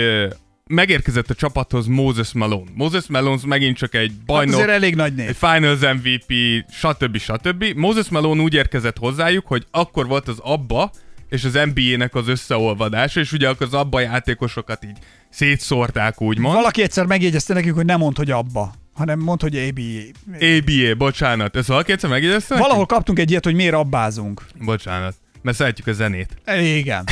[0.67, 2.71] megérkezett a csapathoz Moses Malone.
[2.73, 5.27] Moses Malone megint csak egy Hát bajnok, azért elég nagy név.
[5.27, 6.33] egy Finals MVP,
[6.71, 7.17] stb.
[7.17, 7.63] stb.
[7.75, 10.91] Moses Malone úgy érkezett hozzájuk, hogy akkor volt az abba
[11.29, 14.97] és az NBA-nek az összeolvadása, és ugye akkor az abba játékosokat így
[15.29, 16.55] szétszórták, úgymond.
[16.55, 20.35] Valaki egyszer megjegyezte nekünk, hogy nem mond, hogy abba, hanem mond, hogy ABA.
[20.39, 21.55] ABA, bocsánat.
[21.55, 22.57] Ez valaki egyszer megjegyezte?
[22.57, 24.45] Valahol kaptunk egy ilyet, hogy miért abbázunk.
[24.59, 25.15] Bocsánat.
[25.45, 26.37] Mert szeretjük a zenét.
[26.79, 27.03] Igen.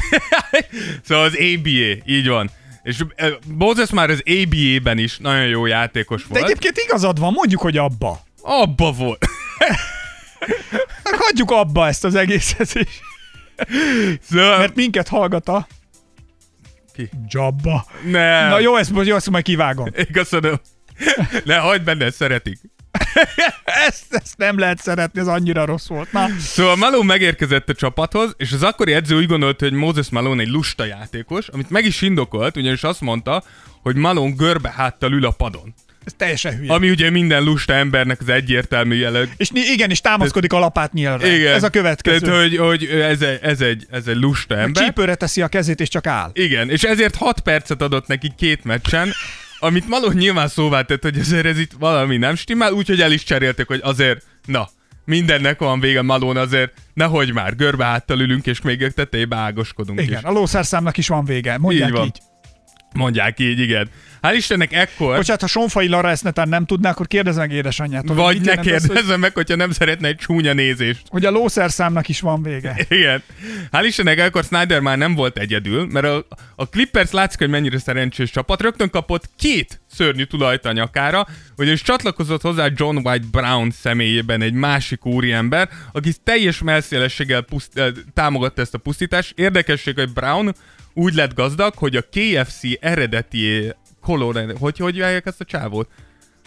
[1.04, 2.50] Szóval az ABA, így van.
[2.84, 3.04] És
[3.48, 6.44] Moses már az ABA-ben is nagyon jó játékos De volt.
[6.44, 8.24] egyébként igazad van, mondjuk, hogy abba.
[8.42, 9.26] Abba volt.
[11.26, 13.00] Hagyjuk abba ezt az egészet is.
[14.30, 15.68] Szóval, Mert minket hallgat a...
[16.94, 17.10] Ki?
[17.28, 17.86] Jabba.
[18.04, 18.50] Nem.
[18.50, 19.90] Na jó, ezt, jó, ezt majd kivágom.
[20.12, 20.62] Köszönöm.
[21.44, 22.60] Ne, hagyd benne, szeretik.
[23.88, 26.12] Ezt, ezt nem lehet szeretni, ez annyira rossz volt.
[26.12, 30.42] Na, Szóval Malone megérkezett a csapathoz, és az akkori edző úgy gondolta, hogy Moses Malone
[30.42, 33.44] egy lusta játékos, amit meg is indokolt, ugyanis azt mondta,
[33.82, 35.74] hogy Malone görbe háttal ül a padon.
[36.06, 36.74] ez teljesen hülye.
[36.74, 39.24] Ami ugye minden lusta embernek az egyértelmű jele.
[39.38, 41.34] És igen, és támaszkodik a lapát nyilván.
[41.34, 41.54] Igen.
[41.54, 42.20] Ez a következő.
[42.20, 44.84] Tehát, hogy, hogy ez, egy, ez, egy, ez egy lusta ember.
[44.84, 46.30] Csípőre teszi a kezét, és csak áll.
[46.34, 49.12] Igen, és ezért 6 percet adott neki két meccsen,
[49.64, 53.24] amit Malone nyilván szóvá tett, hogy azért ez itt valami nem stimmel, úgyhogy el is
[53.24, 54.70] cserélték, hogy azért, na,
[55.06, 60.20] mindennek van vége Malone, azért nehogy már, görbe háttal ülünk, és még tetejébe ágoskodunk Igen,
[60.20, 60.24] is.
[60.24, 61.58] a lószerszámnak is van vége.
[61.58, 62.00] Mondják Így így.
[62.00, 62.12] van.
[62.94, 63.90] Mondják így, igen.
[64.24, 68.08] Hál' Istennek ekkor, Bocsánat, ha Sonfai Lara ezt netán nem tudná, akkor kérdezz meg édesanyját.
[68.08, 71.02] hogy vagy ne ez, hogy, kérdezzem meg, hogyha nem szeretne egy csúnya nézést.
[71.10, 72.76] hogy a lószerszámnak is van vége.
[72.90, 73.24] Igen.
[73.72, 77.80] Hál' Istennek ekkor Snyder már nem volt egyedül, mert a, a Clippers látszik, hogy mennyire
[77.80, 78.62] szerencsés csapat.
[78.62, 84.54] Rögtön kapott két szörnyű tulajt a nyakára, ugyanis csatlakozott hozzá John White Brown személyében egy
[84.54, 89.34] másik úriember, aki teljes melszélességgel puszt, eh, támogatta ezt a pusztítást.
[89.36, 90.54] Érdekesség, hogy Brown
[90.94, 95.90] úgy lett gazdag, hogy a KFC eredeti Colorado, hogy hogy hívják ezt a csávót?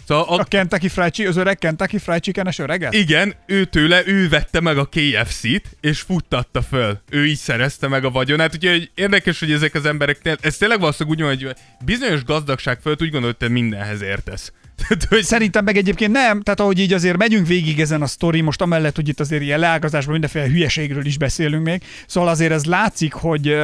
[0.07, 2.93] Szóval a, A Kentucky Fried Chicken, az öreg Kentucky Fried Chicken-es öreget?
[2.93, 6.99] igen, ő tőle, ő vette meg a KFC-t, és futtatta föl.
[7.09, 11.17] Ő így szerezte meg a vagyonát, úgyhogy érdekes, hogy ezek az emberek, ez tényleg valószínűleg
[11.19, 14.51] úgy van, hogy bizonyos gazdagság fölött úgy gondolod, hogy te mindenhez értesz.
[14.77, 18.41] Tehát, hogy Szerintem meg egyébként nem, tehát ahogy így azért megyünk végig ezen a sztori,
[18.41, 22.65] most amellett, hogy itt azért ilyen leágazásban mindenféle hülyeségről is beszélünk még, szóval azért ez
[22.65, 23.55] látszik, hogy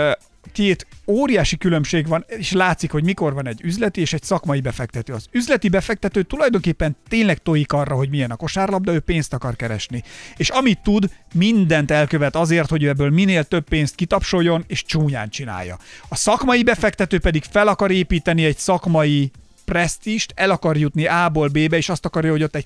[0.51, 5.13] két óriási különbség van, és látszik, hogy mikor van egy üzleti és egy szakmai befektető.
[5.13, 10.03] Az üzleti befektető tulajdonképpen tényleg tojik arra, hogy milyen a kosárlabda, ő pénzt akar keresni.
[10.38, 15.29] És amit tud, mindent elkövet azért, hogy ő ebből minél több pénzt kitapsoljon, és csúnyán
[15.29, 15.77] csinálja.
[16.08, 19.32] A szakmai befektető pedig fel akar építeni egy szakmai
[19.65, 22.65] presztist, el akar jutni A-ból B-be, és azt akarja, hogy ott egy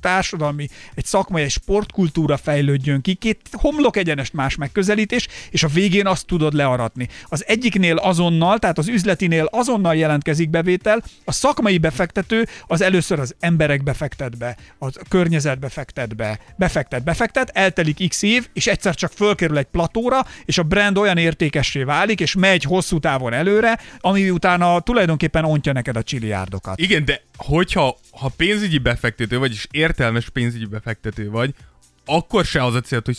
[0.00, 6.06] társadalmi, egy szakmai, egy sportkultúra fejlődjön ki, két homlok egyenest más megközelítés, és a végén
[6.06, 7.08] azt tudod learatni.
[7.24, 13.34] Az egyiknél azonnal, tehát az üzletinél azonnal jelentkezik bevétel, a szakmai befektető az először az
[13.40, 19.12] emberek befektet be, a környezetbe fektet be, befektet, befektet, eltelik x év, és egyszer csak
[19.12, 24.30] fölkerül egy platóra, és a brand olyan értékessé válik, és megy hosszú távon előre, ami
[24.30, 26.78] utána tulajdonképpen ontja neked a csiliárdokat.
[26.80, 31.54] igen, de hogyha ha pénzügyi befektető vagy, és értelmes pénzügyi befektető vagy,
[32.04, 33.18] akkor se az a cél, hogy...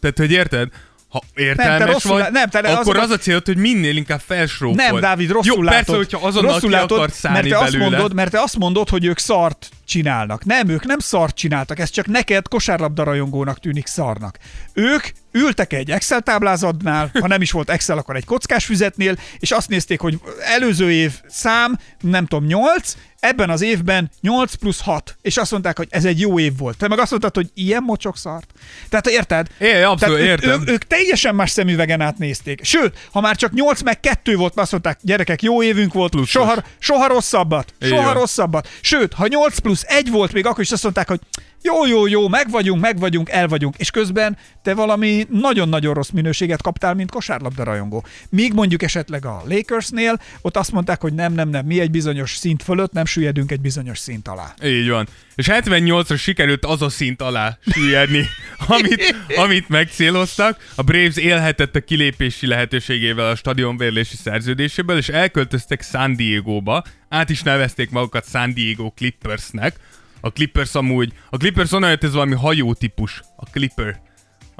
[0.00, 0.68] Tehát, hogy érted?
[1.08, 4.76] Ha értelmes rosszul vagy, nem, te akkor az- az a cél, hogy minél inkább felsrópol.
[4.76, 5.78] Nem, Dávid, rosszul Jó, látod.
[5.84, 7.90] persze, hogyha azonnal rosszul látod, akarsz szállni mert te, azt belőle.
[7.90, 10.44] mondod, mert te azt mondod, hogy ők szart csinálnak.
[10.44, 14.38] Nem, ők nem szart csináltak, ez csak neked kosárlabda rajongónak tűnik szarnak.
[14.72, 19.50] Ők ültek egy Excel táblázatnál, ha nem is volt Excel, akkor egy kockás füzetnél, és
[19.50, 25.16] azt nézték, hogy előző év szám, nem tudom, 8, ebben az évben 8 plusz 6,
[25.22, 26.76] és azt mondták, hogy ez egy jó év volt.
[26.76, 28.52] Te meg azt mondtad, hogy ilyen mocsok szart.
[28.88, 29.46] Tehát érted?
[29.58, 30.50] É, abszolút Tehát értem.
[30.50, 32.64] Ők, ők, ők teljesen más szemüvegen átnézték.
[32.64, 36.30] Sőt, ha már csak 8 meg 2 volt, azt mondták, gyerekek, jó évünk volt, Pluszos.
[36.30, 38.68] soha, soha rosszabbat, Így soha rosszabbat.
[38.80, 41.20] Sőt, ha 8 plusz 1 volt, még akkor is azt mondták, hogy
[41.62, 46.08] jó, jó, jó, meg vagyunk, meg vagyunk, el vagyunk, és közben te valami nagyon-nagyon rossz
[46.08, 48.04] minőséget kaptál, mint kosárlabda rajongó.
[48.28, 52.36] Míg mondjuk esetleg a Lakersnél, ott azt mondták, hogy nem, nem, nem, mi egy bizonyos
[52.36, 54.54] szint fölött nem süllyedünk egy bizonyos szint alá.
[54.64, 55.08] Így van.
[55.34, 58.24] És 78-ra sikerült az a szint alá süllyedni,
[58.66, 60.70] amit, amit megcéloztak.
[60.74, 66.84] A Braves élhetett a kilépési lehetőségével a stadionbérlési szerződéséből, és elköltöztek San Diego-ba.
[67.08, 69.76] Át is nevezték magukat San Diego Clippersnek.
[70.20, 74.00] A Clippers amúgy, a Clippers onnan jött ez valami hajó típus, a Clipper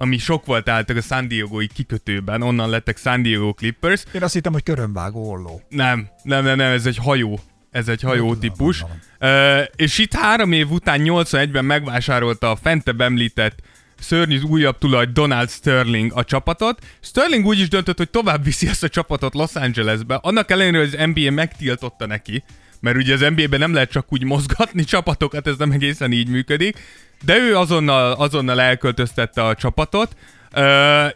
[0.03, 4.05] ami sok volt álltak a San Diego-i kikötőben, onnan lettek San Diego Clippers.
[4.13, 5.63] Én azt hittem, hogy körömvágó olló.
[5.69, 7.41] Nem, nem, nem, nem, ez egy hajó.
[7.71, 8.83] Ez egy hajó típus.
[9.21, 13.59] Uh, és itt három év után 81-ben megvásárolta a fentebb említett
[14.01, 16.79] szörnyű újabb tulaj Donald Sterling a csapatot.
[17.01, 20.95] Sterling úgy is döntött, hogy tovább viszi ezt a csapatot Los Angelesbe, annak ellenére, hogy
[20.95, 22.43] az NBA megtiltotta neki,
[22.81, 26.79] mert ugye az NBA-ben nem lehet csak úgy mozgatni csapatokat, ez nem egészen így működik,
[27.25, 30.17] de ő azonnal, azonnal elköltöztette a csapatot,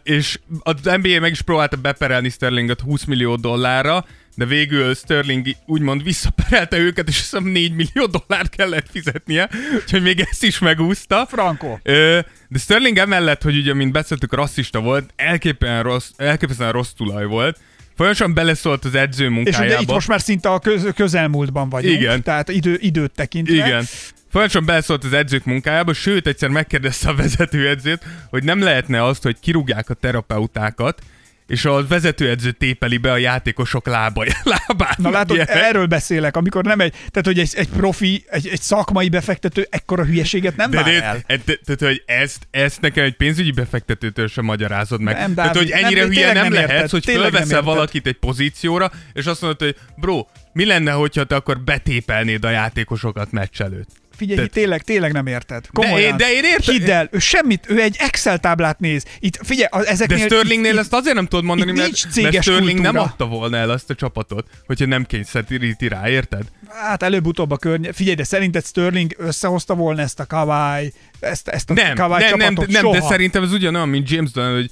[0.03, 4.05] és az NBA meg is próbálta beperelni Sterlinget 20 millió dollárra,
[4.35, 10.19] de végül Sterling úgymond visszaperelte őket, és hiszem 4 millió dollárt kellett fizetnie, úgyhogy még
[10.19, 11.25] ezt is megúszta.
[11.29, 11.77] Franco.
[11.83, 17.59] De Sterling emellett, hogy ugye, mint beszéltük, rasszista volt, elképesztően rossz, elképesztően rossz tulaj volt.
[17.95, 19.65] Folyamatosan beleszólt az edző És munkájába.
[19.65, 22.23] ugye itt most már szinte a köz, közelmúltban vagyunk, Igen.
[22.23, 23.53] tehát idő, időt tekintve.
[23.53, 23.83] Igen.
[24.31, 29.39] Folyamatosan beleszólt az edzők munkájába, sőt, egyszer megkérdezte a vezetőedzőt, hogy nem lehetne azt, hogy
[29.39, 31.01] kirúgják a terapeutákat,
[31.47, 34.25] és a vezetőedző tépeli be a játékosok lába,
[34.67, 34.97] lábát.
[34.97, 35.47] Na látod, Ilyen.
[35.47, 40.03] erről beszélek, amikor nem egy, tehát hogy egy, egy profi, egy, egy szakmai befektető ekkora
[40.03, 41.23] hülyeséget nem de, vár el.
[41.27, 45.17] de, tehát, hogy ezt, ezt nekem egy pénzügyi befektetőtől sem magyarázod meg.
[45.17, 49.25] Nem, tehát, hogy ennyire nem, hülye nem, nem lehetsz, hogy fölveszel valakit egy pozícióra, és
[49.25, 53.89] azt mondod, hogy bro, mi lenne, hogyha te akkor betépelnéd a játékosokat meccs előtt?
[54.15, 55.65] Figyelj, Tehát- tényleg, tényleg nem érted.
[55.73, 55.99] Komolyan.
[55.99, 56.75] én- de én értem.
[56.75, 59.05] Hidd el, ő semmit, ő egy Excel táblát néz.
[59.19, 60.17] Itt, figyelj, De ezeknél...
[60.17, 63.01] Sterlingnél itt, ezt azért nem tudod mondani, mert, nincs mert céges Sterling nem kultúra.
[63.01, 66.43] adta volna el azt a csapatot, hogyha nem kényszeríti rá, érted?
[66.69, 67.93] Hát előbb-utóbb a környe...
[67.93, 72.37] Figyelj, de szerinted Sterling összehozta volna ezt a Kawai, ezt, ezt a Nem, Kawai nem,
[72.37, 72.71] nem, csapatot?
[72.71, 72.93] nem, Soha.
[72.93, 74.71] de szerintem ez ugyanolyan, mint James Dolan, hogy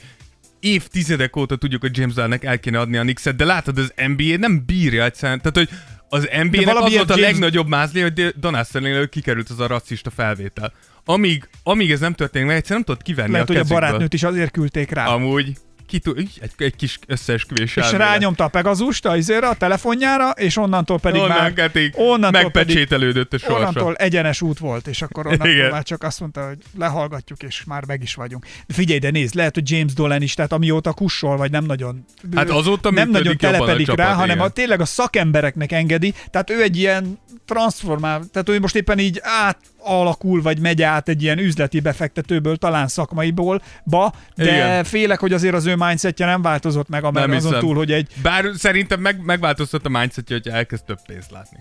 [0.60, 4.38] évtizedek óta tudjuk, hogy James Dolannek el kéne adni a Knicks-et, de látod, az NBA
[4.38, 5.42] nem bírja egyszerűen.
[5.42, 5.70] Tehát, hogy
[6.14, 10.10] az NBA-nek az volt a James- legnagyobb mázli, hogy Donald Sterlingről kikerült az a rasszista
[10.10, 10.74] felvétel.
[11.06, 13.84] Amíg, amíg ez nem történik meg, egyszerűen nem tudod kivenni Lehet, a hogy a kezükből.
[13.86, 15.06] barátnőt is azért küldték rá.
[15.06, 15.58] Amúgy
[15.94, 18.08] ki tud, így, egy, egy kis összeesküvés és elmélet.
[18.08, 21.54] rányomta a Pegazust a, izére, a telefonjára, és onnantól pedig Onnan már...
[21.54, 23.56] kették, onnantól pedig, megpecsételődött a sorsa.
[23.56, 25.72] onnantól egyenes út volt, és akkor onnantól Igen.
[25.72, 28.46] már csak azt mondta, hogy lehallgatjuk, és már meg is vagyunk.
[28.68, 32.06] De figyelj, de nézd, lehet, hogy James Dolan is, tehát amióta kussol, vagy nem nagyon...
[32.36, 34.48] Hát azóta nem nagyon telepedik csapat, rá, hanem igen.
[34.48, 39.22] a, tényleg a szakembereknek engedi, tehát ő egy ilyen transformál, tehát ő most éppen így
[39.24, 44.84] átalakul, vagy megy át egy ilyen üzleti befektetőből, talán szakmaiból, ba, de Igen.
[44.84, 47.60] félek, hogy azért az ő mindsetje nem változott meg, Nem azon hiszem.
[47.60, 51.58] túl, hogy egy Bár szerintem meg, megváltoztat a mindsetje, hogy elkezd több pénzt látni.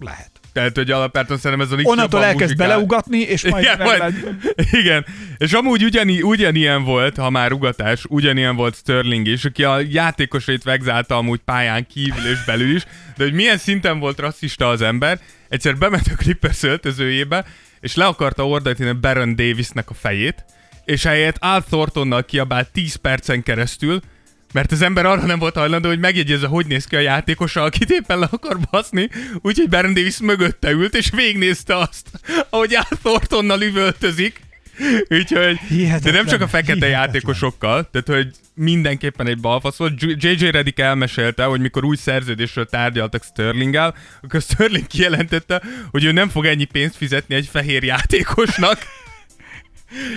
[0.00, 0.30] lehet.
[0.56, 2.66] Tehát, hogy alapvetően szerintem ez a Knicks Onnantól elkezd muzsikál.
[2.68, 4.14] beleugatni, és majd, Igen, majd,
[4.82, 5.06] igen,
[5.38, 10.62] és amúgy ugyani, ugyanilyen volt, ha már ugatás, ugyanilyen volt Sterling is, aki a játékosait
[10.62, 12.84] vegzálta amúgy pályán kívül és belül is,
[13.16, 17.44] de hogy milyen szinten volt rasszista az ember, egyszer bement a Clippers öltözőjébe,
[17.80, 20.44] és le akarta ordítani Baron Davisnek a fejét,
[20.84, 24.00] és helyett Al Thorntonnal kiabált 10 percen keresztül,
[24.52, 27.90] mert az ember arra nem volt hajlandó, hogy megjegyezze, hogy néz ki a játékosa, akit
[27.90, 29.08] éppen le akar baszni,
[29.42, 32.06] úgyhogy Baron Davis mögötte ült, és végignézte azt,
[32.50, 34.44] ahogy Al Thorntonnal üvöltözik.
[35.08, 36.90] Úgyhogy, de Hihetetlen, nem csak a fekete hihetetlen.
[36.90, 40.02] játékosokkal, tehát hogy mindenképpen egy balfasz volt.
[40.02, 46.28] JJ Redick elmesélte, hogy mikor új szerződésről tárgyaltak Sterlinggel, akkor Sterling kijelentette, hogy ő nem
[46.28, 48.78] fog ennyi pénzt fizetni egy fehér játékosnak.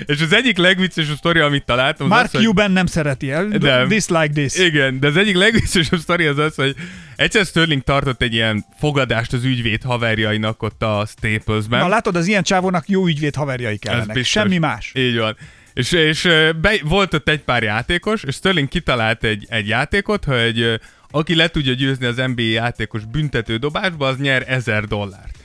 [0.05, 2.45] És az egyik legviccesebb sztori, amit találtam, az Mark az, hogy...
[2.45, 3.43] Cuban nem szereti el.
[3.43, 3.87] Nem.
[3.87, 4.57] This like this.
[4.57, 6.75] Igen, de az egyik legviccesebb sztori az az, hogy
[7.15, 11.79] egyszer Sterling tartott egy ilyen fogadást az ügyvéd haverjainak ott a Staplesben.
[11.79, 14.23] Na látod, az ilyen csávónak jó ügyvéd haverjai kellenek.
[14.23, 14.91] Semmi más.
[14.95, 15.37] Így van.
[15.73, 16.29] És, és
[16.61, 20.79] be, volt ott egy pár játékos, és Sterling kitalált egy, egy játékot, hogy
[21.11, 25.38] aki le tudja győzni az NBA játékos büntető dobásba, az nyer 1000 dollárt.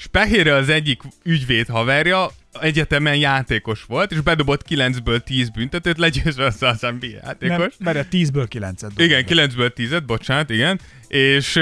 [0.00, 2.30] És Pehére az egyik ügyvéd haverja
[2.60, 7.76] egyetemen játékos volt, és bedobott 9-ből 10 büntetőt, legyőzve össze az NBA játékos.
[7.78, 10.80] Nem, mert 10-ből 9-et Igen, 9-ből 10 bocsánat, igen.
[11.08, 11.60] És,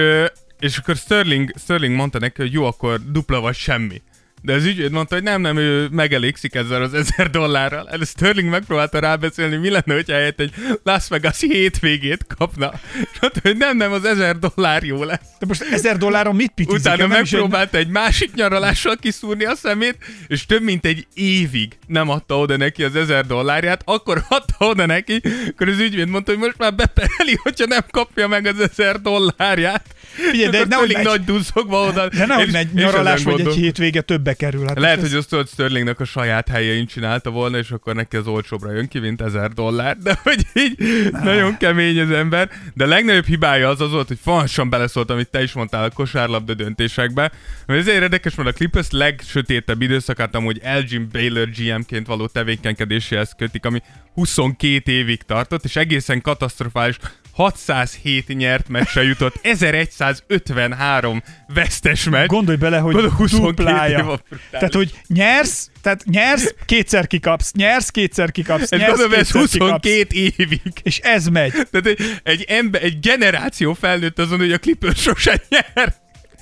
[0.60, 4.02] és akkor Sterling, Sterling mondta neki, hogy jó, akkor dupla vagy semmi.
[4.48, 7.88] De az ügyvéd mondta, hogy nem, nem, ő megelégszik ezzel az ezer dollárral.
[7.88, 12.72] Ez Sterling megpróbálta rábeszélni, mi lenne, hogyha helyett egy Las Vegas hétvégét kapna.
[13.12, 15.20] És mondta, hogy nem, nem, az ezer dollár jó lesz.
[15.38, 16.80] De most 1000 dolláron mit pitizik?
[16.80, 19.96] Utána Nem megpróbálta egy másik nyaralással kiszúrni a szemét,
[20.26, 24.86] és több mint egy évig nem adta oda neki az ezer dollárját, akkor adta oda
[24.86, 29.00] neki, akkor az ügyvéd mondta, hogy most már bepereli, hogyha nem kapja meg az ezer
[29.00, 29.94] dollárját.
[30.30, 32.08] Figyelj, de nehogy megy- nagy duzzogva oda.
[32.08, 34.66] De nehogy És- egy és nyaralás vagy egy hétvége többe kerül.
[34.66, 38.26] Hát Lehet, hogy azt tudod, Sterlingnek a saját helyein csinálta volna, és akkor neki az
[38.26, 39.96] olcsóbbra jön ki, mint ezer dollár.
[39.96, 40.78] De hogy így
[41.22, 42.50] nagyon kemény az ember.
[42.74, 45.90] De a legnagyobb hibája az az volt, hogy falsan beleszólt, amit te is mondtál a
[45.90, 47.32] kosárlabda döntésekbe.
[47.66, 53.64] Mert ezért érdekes, mert a Clippers legsötétebb időszakát amúgy Elgin Baylor GM-ként való tevékenykedéséhez kötik,
[53.64, 53.82] ami
[54.14, 56.96] 22 évig tartott, és egészen katasztrofális
[57.38, 62.26] 607 nyert meccsre jutott, 1153 vesztes meccs.
[62.26, 64.20] Gondolj bele, hogy Gondolj, 22 év duplája.
[64.50, 69.48] Tehát, hogy nyersz, tehát nyersz, kétszer kikapsz, nyersz, kétszer kikapsz, Ez nyersz, gondolom, ez kétszer
[69.48, 70.60] kikapsz, 22 évig.
[70.82, 71.52] és ez megy.
[71.52, 75.94] Tehát egy, egy, ember, egy generáció felnőtt azon, hogy a Clippers sose nyer.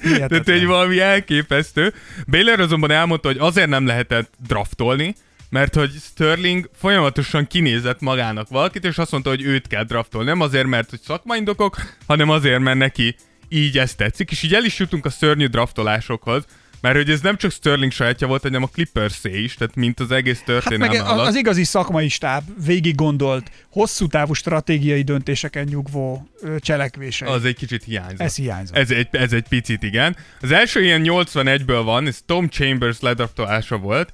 [0.03, 1.92] Tehát egy valami elképesztő.
[2.26, 5.14] Baylor azonban elmondta, hogy azért nem lehetett draftolni,
[5.57, 10.28] mert hogy Sterling folyamatosan kinézett magának valakit, és azt mondta, hogy őt kell draftolni.
[10.28, 11.76] Nem azért, mert hogy szakmai indokok,
[12.07, 13.16] hanem azért, mert neki
[13.48, 14.30] így ezt tetszik.
[14.30, 16.44] És így el is jutunk a szörnyű draftolásokhoz,
[16.80, 20.11] mert hogy ez nem csak Sterling sajátja volt, hanem a clippers is, tehát mint az
[20.11, 21.26] egész Hát történelme meg alatt.
[21.26, 27.28] az igazi szakmai stáb végig gondolt, hosszú távú stratégiai döntéseken nyugvó ö, cselekvései.
[27.28, 28.20] Az egy kicsit hiányzott.
[28.20, 28.76] Ez hiányzott.
[28.76, 30.16] Ez egy, ez egy picit, igen.
[30.40, 34.12] Az első ilyen 81-ből van, ez Tom Chambers ledraftolása volt.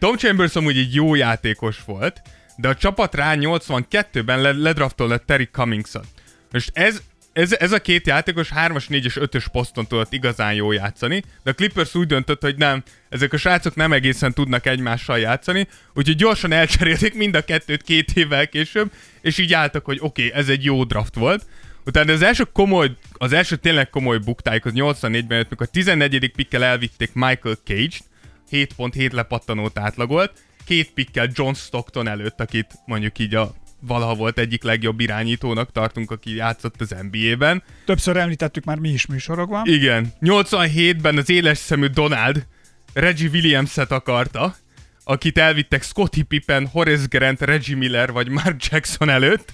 [0.00, 2.22] Tom Chambers amúgy egy jó játékos volt,
[2.56, 6.06] de a csapat rá 82-ben le- ledraftolta Terry Cummings-ot.
[6.52, 7.00] Most ez,
[7.32, 11.54] ez, ez a két játékos 3-as, 4-es, 5-ös poszton tudott igazán jól játszani, de a
[11.54, 16.52] Clippers úgy döntött, hogy nem, ezek a srácok nem egészen tudnak egymással játszani, úgyhogy gyorsan
[16.52, 18.90] elcserélték mind a kettőt két évvel később,
[19.20, 21.46] és így álltak, hogy oké, okay, ez egy jó draft volt.
[21.86, 26.32] Utána az első komoly, az első tényleg komoly buktájuk az 84-ben jött, mikor a 14.
[26.36, 28.08] pikkel elvitték Michael Cage-t,
[28.50, 30.32] 7.7 lepattanót átlagolt,
[30.64, 36.10] két pikkel John Stockton előtt, akit mondjuk így a valaha volt egyik legjobb irányítónak tartunk,
[36.10, 37.62] aki játszott az NBA-ben.
[37.84, 39.66] Többször említettük már mi is műsorokban.
[39.66, 40.12] Igen.
[40.20, 42.46] 87-ben az éles szemű Donald
[42.92, 44.56] Reggie Williams-et akarta,
[45.04, 49.52] akit elvittek Scottie Pippen, Horace Grant, Reggie Miller vagy Mark Jackson előtt.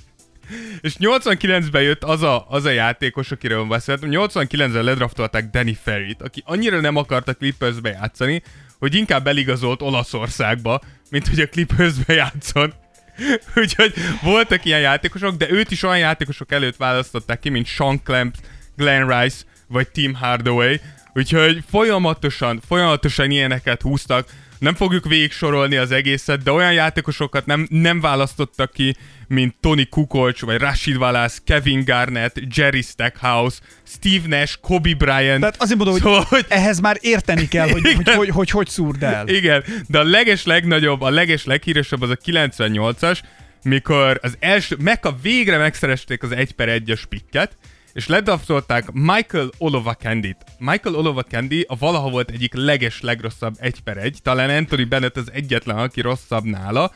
[0.81, 4.09] És 89-ben jött az a, az a játékos, akiről beszéltem.
[4.13, 8.43] 89-ben ledraftolták Danny Ferry-t, aki annyira nem akarta Clippersbe játszani,
[8.79, 12.73] hogy inkább eligazolt Olaszországba, mint hogy a Clippersbe játszon.
[13.57, 18.35] Úgyhogy voltak ilyen játékosok, de őt is olyan játékosok előtt választották ki, mint Sean Clamp,
[18.77, 20.77] Glenn Rice vagy Tim Hardaway.
[21.15, 24.29] Úgyhogy folyamatosan, folyamatosan ilyeneket húztak.
[24.59, 28.97] Nem fogjuk végig sorolni az egészet, de olyan játékosokat nem, nem választottak ki,
[29.29, 35.41] mint Tony Kukoc, vagy Rashid Wallace, Kevin Garnett, Jerry Stackhouse, Steve Nash, Kobe Bryant.
[35.41, 38.69] Tehát azért mondom, hogy, Szóval, hogy ehhez már érteni kell, hogy hogy, hogy, hogy, hogy
[38.69, 39.29] szúrd el.
[39.29, 43.19] Igen, de a leges legnagyobb, a leges leghíresebb az a 98-as,
[43.63, 47.57] mikor az első, Mecca végre megszeresték az 1 per 1-es pikket,
[47.93, 50.37] és ledraftolták Michael Olowakandit.
[50.59, 55.31] Michael Olowakandi a valaha volt egyik leges legrosszabb 1 per 1, talán Anthony Bennett az
[55.33, 56.93] egyetlen, aki rosszabb nála,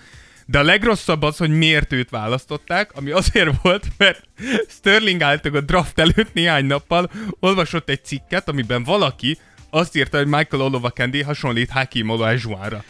[0.46, 4.22] de a legrosszabb az, hogy miért őt választották, ami azért volt, mert
[4.68, 7.10] Sterling álltak a draft előtt néhány nappal,
[7.40, 9.38] olvasott egy cikket, amiben valaki
[9.70, 12.84] azt írta, hogy Michael Olowakandi hasonlít Hakim Olajuwonra.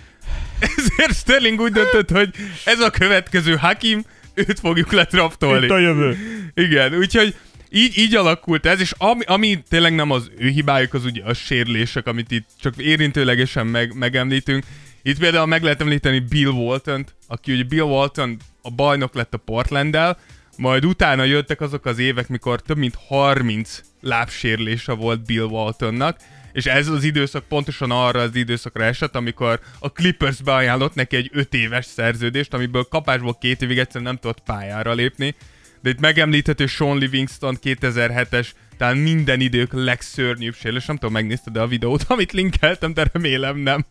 [0.60, 2.30] Ezért Sterling úgy döntött, hogy
[2.64, 5.64] ez a következő Hakim, őt fogjuk ledraftolni.
[5.64, 6.16] Itt a jövő.
[6.54, 7.34] Igen, úgyhogy
[7.70, 11.34] így, így alakult ez, és ami, ami tényleg nem az ő hibájuk, az ugye a
[11.34, 14.64] sérülések, amit itt csak érintőlegesen meg, megemlítünk.
[15.02, 19.38] Itt például meg lehet említeni Bill walton aki ugye Bill Walton a bajnok lett a
[19.38, 20.18] Portlanddel,
[20.56, 26.16] majd utána jöttek azok az évek, mikor több mint 30 lábsérülése volt Bill Waltonnak,
[26.52, 31.30] és ez az időszak pontosan arra az időszakra esett, amikor a Clippers beajánlott neki egy
[31.32, 35.34] 5 éves szerződést, amiből kapásból két évig egyszerűen nem tudott pályára lépni.
[35.82, 40.86] De itt megemlíthető Sean Livingston 2007-es, talán minden idők legszörnyűbb sérülés.
[40.86, 43.86] Nem tudom, megnézted de a videót, amit linkeltem, de remélem nem.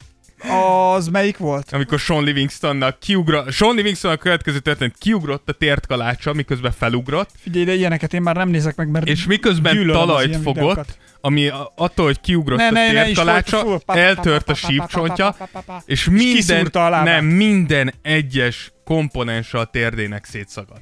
[0.48, 1.72] Az melyik volt?
[1.72, 7.30] Amikor Sean Livingstonnak kiugrott, Sean Livingston a következő történet kiugrott a tért kalácsa, miközben felugrott,
[7.40, 10.98] Figyelj, de ilyeneket én már nem nézek meg, mert és miközben talajt fogott, videókat.
[11.22, 15.36] ami attól, hogy kiugrott Ne, a ne, tért kalácsa, eltört a sípcsontja,
[15.86, 16.70] és minden,
[17.04, 20.82] nem, minden egyes komponense a térdének szétszagadt.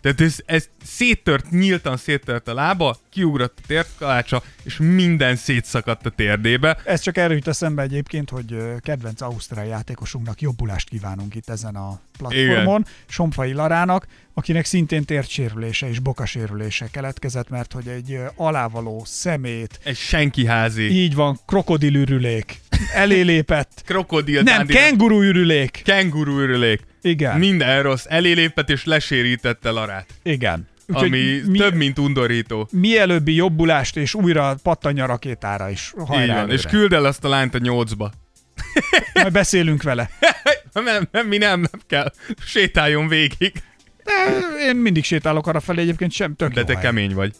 [0.00, 6.10] Tehát ez, ez széttört, nyíltan széttört a lába, kiugrott a térkalácsa, és minden szétszakadt a
[6.10, 6.76] térdébe.
[6.84, 12.00] Ez csak erről jut eszembe egyébként, hogy kedvenc ausztrál játékosunknak jobbulást kívánunk itt ezen a
[12.18, 19.96] platformon, Somfai Larának, akinek szintén térdsérülése és bokasérülése keletkezett, mert hogy egy alávaló szemét, Egy
[19.96, 20.90] senki házi.
[20.90, 22.60] így van, krokodilürülék,
[22.94, 26.80] elélépett, Krokodil nem, kenguruürülék, kenguru ürülék.
[27.02, 28.04] igen, Minden rossz.
[28.08, 30.06] Elélépett és lesérítette Larát.
[30.22, 30.70] igen.
[30.94, 32.68] Ami mi, több, mint undorító.
[32.70, 35.92] mielőbbi jobbulást, és újra pattanja a rakétára is.
[36.06, 36.42] Hajrá.
[36.42, 36.68] És előre.
[36.68, 38.12] küld el azt a lányt a nyolcba.
[39.14, 40.10] Majd beszélünk vele.
[40.72, 42.12] Nem, nem, mi nem, nem kell.
[42.44, 43.52] Sétáljon végig.
[44.04, 44.12] De
[44.66, 46.82] én mindig sétálok arra felé, egyébként sem tök De te hely.
[46.82, 47.32] kemény vagy.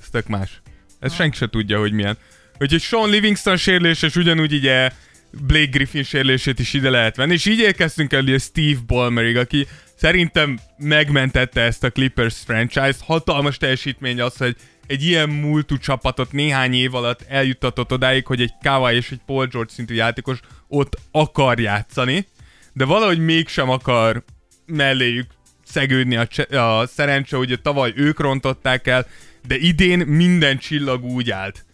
[0.00, 0.60] Ez tök más.
[1.00, 2.16] Ez senki se tudja, hogy milyen.
[2.58, 4.90] Úgyhogy Sean Livingston sérülés, és ugyanúgy ugye
[5.30, 7.32] Blake Griffin sérülését is ide lehet venni.
[7.32, 9.66] És így érkeztünk el ugye Steve Ballmerig, aki
[9.96, 13.00] szerintem megmentette ezt a Clippers franchise-t.
[13.00, 18.52] Hatalmas teljesítmény az, hogy egy ilyen múltú csapatot néhány év alatt eljuttatott odáig, hogy egy
[18.62, 22.26] Kawhi és egy Paul George szintű játékos ott akar játszani,
[22.72, 24.24] de valahogy mégsem akar
[24.66, 25.26] melléjük
[25.64, 29.06] szegődni a, cse- a szerencse, ugye tavaly ők rontották el,
[29.46, 31.64] de idén minden csillag úgy állt,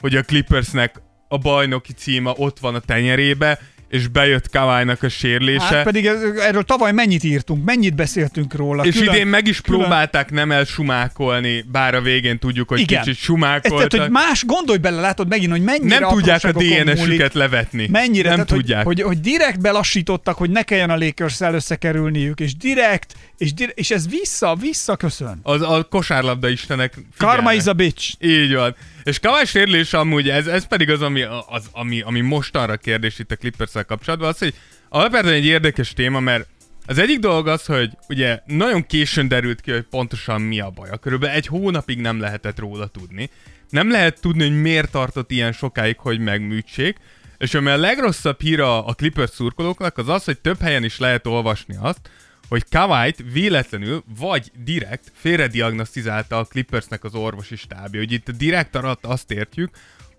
[0.00, 5.64] hogy a Clippersnek a bajnoki címa ott van a tenyerébe, és bejött Kawhi-nak a sérülése.
[5.64, 6.06] Hát pedig
[6.38, 8.84] erről tavaly mennyit írtunk, mennyit beszéltünk róla.
[8.84, 13.00] és külön- idén meg is külön- próbálták nem elsumákolni, bár a végén tudjuk, hogy Igen.
[13.02, 13.88] kicsit Ez, sumákoltak.
[13.88, 16.52] tehát, hogy más, gondolj bele, látod megint, hogy mennyire nem tudják a.
[16.52, 17.88] DNS-üket levetni.
[17.90, 18.84] Mennyire, nem tehát, tudják.
[18.84, 23.78] Hogy, hogy, hogy direkt belassítottak, hogy ne kelljen a lakers összekerülniük, és direkt, és, direkt,
[23.78, 25.40] és ez vissza, vissza köszön.
[25.42, 27.56] Az, a kosárlabda istenek Karma figyelnek.
[27.60, 28.14] is a bitch.
[28.20, 28.74] Így van.
[29.08, 33.30] És Kawhi sérülés amúgy, ez, ez pedig az, ami, az, ami, ami mostanra kérdés itt
[33.30, 34.54] a clippers kapcsolatban, az, hogy
[34.88, 36.48] alapvetően egy érdekes téma, mert
[36.86, 40.88] Az egyik dolog az, hogy ugye nagyon későn derült ki, hogy pontosan mi a baj.
[41.00, 43.30] Körülbelül egy hónapig nem lehetett róla tudni.
[43.70, 46.96] Nem lehet tudni, hogy miért tartott ilyen sokáig, hogy megműtsék.
[47.38, 50.98] És ami a legrosszabb hír a, a Clippers szurkolóknak, az az, hogy több helyen is
[50.98, 52.10] lehet olvasni azt,
[52.48, 58.00] hogy Kawait véletlenül vagy direkt félrediagnosztizálta a Clippersnek az orvosi stábja.
[58.00, 59.70] Hogy itt direkt alatt azt értjük,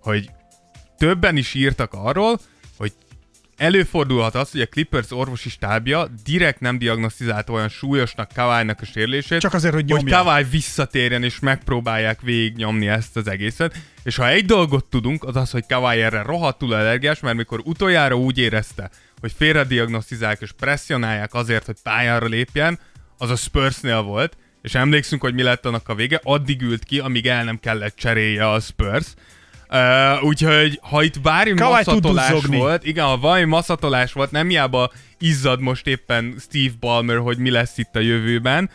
[0.01, 0.29] hogy
[0.97, 2.39] többen is írtak arról,
[2.77, 2.93] hogy
[3.57, 9.39] előfordulhat az, hogy a Clippers orvosi stábja direkt nem diagnosztizálta olyan súlyosnak Kawai-nak a sérülését,
[9.39, 10.17] Csak azért, hogy hogy nyomja.
[10.17, 13.75] Kawai visszatérjen és megpróbálják végignyomni ezt az egészet.
[14.03, 18.15] És ha egy dolgot tudunk, az az, hogy Kawai erre rohadtul allergiás, mert mikor utoljára
[18.15, 18.89] úgy érezte,
[19.21, 22.79] hogy félrediagnosztizálják és presszionálják azért, hogy pályára lépjen,
[23.17, 26.99] az a Spursnél volt, és emlékszünk, hogy mi lett annak a vége, addig ült ki,
[26.99, 29.05] amíg el nem kellett cserélje a Spurs.
[29.71, 34.47] Uh, úgyhogy ha itt bármi Kawhi tud masszatolás volt, igen, ha valami masszatolás volt, nem
[34.47, 38.69] hiába izzad most éppen Steve Ballmer, hogy mi lesz itt a jövőben.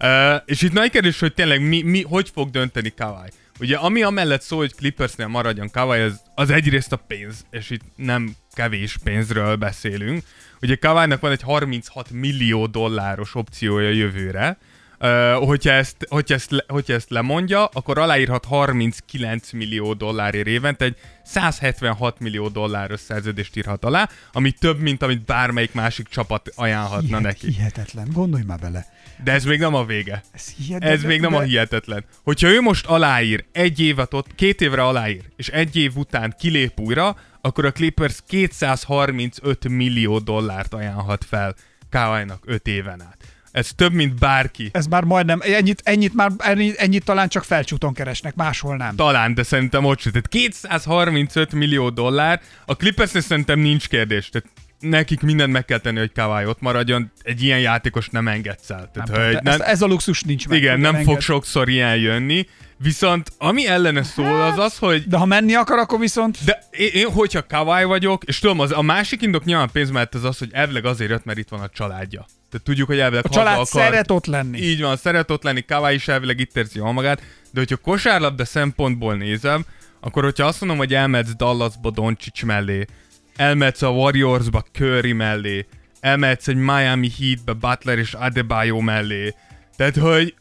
[0.00, 3.28] Uh, és itt nagy kérdés, hogy tényleg mi, mi, hogy fog dönteni Kawhi.
[3.60, 7.82] Ugye ami amellett szól, hogy Clippersnél maradjon Kawhi, az, az egyrészt a pénz, és itt
[7.96, 10.24] nem kevés pénzről beszélünk.
[10.62, 14.58] Ugye Kawhi-nak van egy 36 millió dolláros opciója jövőre,
[15.00, 20.84] Uh, hogyha, ezt, hogyha, ezt, le- hogyha ezt lemondja, akkor aláírhat 39 millió dollárért évente,
[20.84, 27.06] egy 176 millió dolláros szerződést írhat alá, ami több, mint amit bármelyik másik csapat ajánlhatna
[27.06, 27.46] Hihet, neki.
[27.50, 28.86] hihetetlen, gondolj már bele.
[29.24, 30.22] De ez még nem a vége.
[30.32, 32.04] Ez, hihetetlen, Ez még nem a hihetetlen.
[32.22, 36.80] Hogyha ő most aláír, egy évet ott, két évre aláír, és egy év után kilép
[36.80, 41.54] újra, akkor a Clippers 235 millió dollárt ajánlhat fel
[41.90, 43.16] Kawhi-nak 5 éven át.
[43.52, 44.68] Ez több, mint bárki.
[44.72, 48.96] Ez már majdnem, ennyit, ennyit már, ennyit, ennyit talán csak felcsúton keresnek, máshol nem.
[48.96, 50.12] Talán, de szerintem ott sem.
[50.12, 54.28] Tehát 235 millió dollár, a Clippersnél szerintem nincs kérdés.
[54.28, 54.48] Tehát
[54.80, 57.12] nekik mindent meg kell tenni, hogy Kawhi ott maradjon.
[57.22, 58.90] Egy ilyen játékos nem engedsz el.
[58.92, 60.58] Tehát, nem, hogy nem, ez, a luxus nincs meg.
[60.58, 61.12] igen, nem enged.
[61.12, 62.46] fog sokszor ilyen jönni.
[62.76, 66.44] Viszont ami ellene szól, az az, hogy De ha menni akar, akkor viszont...
[66.44, 70.14] de én, én hogyha Kawhi vagyok, és tudom, az, a másik indok nyilván pénz mellett
[70.14, 72.26] az az, hogy elvileg azért jött, mert itt van a családja.
[72.50, 73.66] Tehát tudjuk, hogy elvileg A család akar.
[73.66, 74.58] szeret ott lenni.
[74.58, 78.44] Így van, szeret ott lenni, Kawhi is elvileg itt érzi jól magát, de hogyha kosárlabda
[78.44, 79.64] szempontból nézem,
[80.00, 82.86] akkor hogyha azt mondom, hogy elmehetsz Dallasba Doncic mellé,
[83.38, 85.66] elmehetsz a Warriorsba Curry mellé,
[86.00, 89.34] elmehetsz egy Miami Heatbe Butler és Adebayo mellé,
[89.76, 90.34] tehát hogy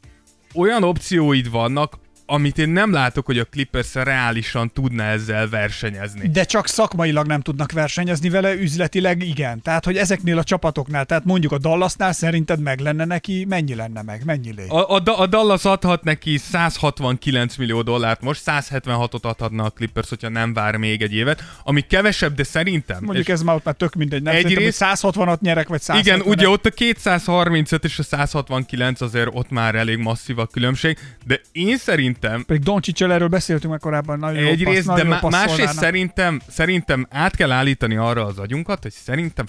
[0.55, 1.99] olyan opcióid vannak,
[2.29, 6.27] amit én nem látok, hogy a Clippers reálisan tudna ezzel versenyezni.
[6.27, 9.61] De csak szakmailag nem tudnak versenyezni vele, üzletileg igen.
[9.61, 14.01] Tehát, hogy ezeknél a csapatoknál, tehát mondjuk a Dallasnál szerinted meg lenne neki, mennyi lenne
[14.01, 14.67] meg, mennyi lé?
[14.67, 20.29] A, a, a Dallas adhat neki 169 millió dollárt most, 176-ot adhatna a Clippers, hogyha
[20.29, 22.97] nem vár még egy évet, ami kevesebb, de szerintem.
[23.01, 24.35] Mondjuk ez már ott már tök mindegy, nem?
[24.35, 29.29] Egyrészt- hogy 160-at nyerek, vagy 170 igen, ugye ott a 235 és a 169 azért
[29.31, 31.77] ott már elég masszív a különbség, de én
[32.21, 35.31] szerintem Pedig Doncsicsel erről beszéltünk már korábban, nagyon jó passz, Egyrészt, de nagyon jó má-
[35.31, 39.45] másrészt szerintem, szerintem át kell állítani arra az agyunkat, hogy szerintem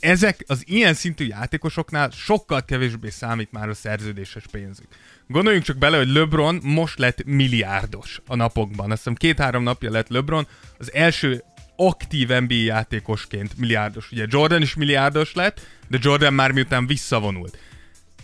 [0.00, 4.86] ezek az ilyen szintű játékosoknál sokkal kevésbé számít már a szerződéses pénzük.
[5.28, 8.90] Gondoljunk csak bele, hogy LeBron most lett milliárdos a napokban.
[8.90, 10.46] Azt hiszem két-három napja lett LeBron
[10.78, 11.42] az első
[11.76, 14.10] aktív NBA játékosként milliárdos.
[14.10, 17.58] Ugye Jordan is milliárdos lett, de Jordan már miután visszavonult.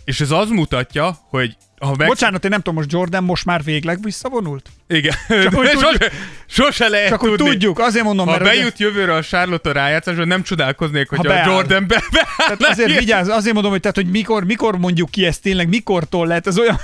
[0.09, 2.07] És ez az mutatja, hogy ha meg...
[2.07, 4.69] Bocsánat, én nem tudom, most Jordan most már végleg visszavonult?
[4.87, 5.13] Igen.
[5.27, 6.11] Csak hogy sose, tudjuk-
[6.47, 7.51] sose lehet Csak hogy tudni.
[7.51, 11.19] tudjuk, azért mondom, Ha mert ugye- bejut jövőre a Charlotte a rájátszásra, nem csodálkoznék, hogy
[11.19, 11.49] a beáll.
[11.49, 15.25] Jordan be, be tehát azért vigyázz, azért mondom, hogy, tehát, hogy mikor, mikor mondjuk ki
[15.25, 16.79] ezt tényleg, mikortól lehet, ez olyan...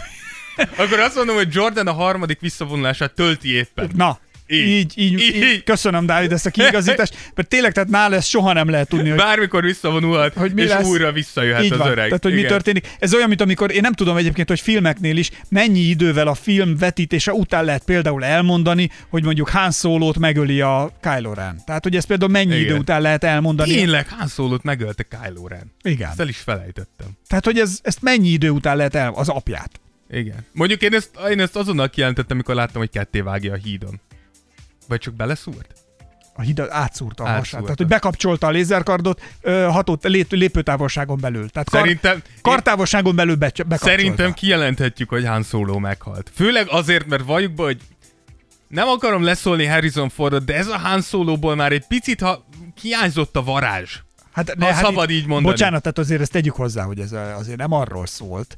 [0.78, 3.90] Akkor azt mondom, hogy Jordan a harmadik visszavonulását tölti éppen.
[3.96, 4.92] Na, Így.
[4.96, 5.64] így, így, így.
[5.64, 9.18] Köszönöm, Dávid, ezt a kiigazítást, mert tényleg, tehát nála ezt soha nem lehet tudni, hogy
[9.18, 10.86] Bármikor visszavonulhat, hogy mi és lesz.
[10.88, 11.88] újra visszajöhet így az van.
[11.92, 12.06] öreg.
[12.06, 12.52] Tehát, hogy mi Igen.
[12.52, 12.88] történik.
[13.00, 16.78] Ez olyan, mint amikor én nem tudom egyébként, hogy filmeknél is mennyi idővel a film
[16.78, 21.62] vetítése után lehet például elmondani, hogy mondjuk Han Solo-t megöli a Kylo Ren.
[21.66, 22.66] Tehát, hogy ezt például mennyi Igen.
[22.66, 23.74] idő után lehet elmondani.
[23.74, 25.72] Tényleg, Han Solo-t megölte Kylo Ren.
[25.84, 26.10] Igen.
[26.10, 27.08] Ezt el is felejtettem.
[27.28, 29.80] Tehát, hogy ez, ezt mennyi idő után lehet el, az apját.
[30.12, 30.46] Igen.
[30.52, 34.02] Mondjuk én ezt, én ezt azonnal kijelentettem, amikor láttam, hogy ketté vágja a hídon.
[34.88, 35.74] Vagy csak beleszúrt?
[36.38, 37.62] A híd átszúrta a hasát.
[37.62, 41.50] Tehát, hogy bekapcsolta a lézerkardot ö, hatott lép, lépőtávolságon belül.
[41.50, 42.22] Tehát kar, Szerintem...
[42.42, 43.86] kartávolságon belül be, bekapcsolta.
[43.86, 46.32] Szerintem kijelenthetjük, hogy Han Solo meghalt.
[46.34, 47.78] Főleg azért, mert valljuk be, hogy
[48.68, 52.46] nem akarom leszólni Harrison Fordot, de ez a Han Solo-ból már egy picit ha
[52.82, 54.00] hiányzott a varázs.
[54.32, 55.52] Hát, Ha szabad itt- így mondani.
[55.54, 58.58] Bocsánat, tehát azért ezt tegyük hozzá, hogy ez azért nem arról szólt,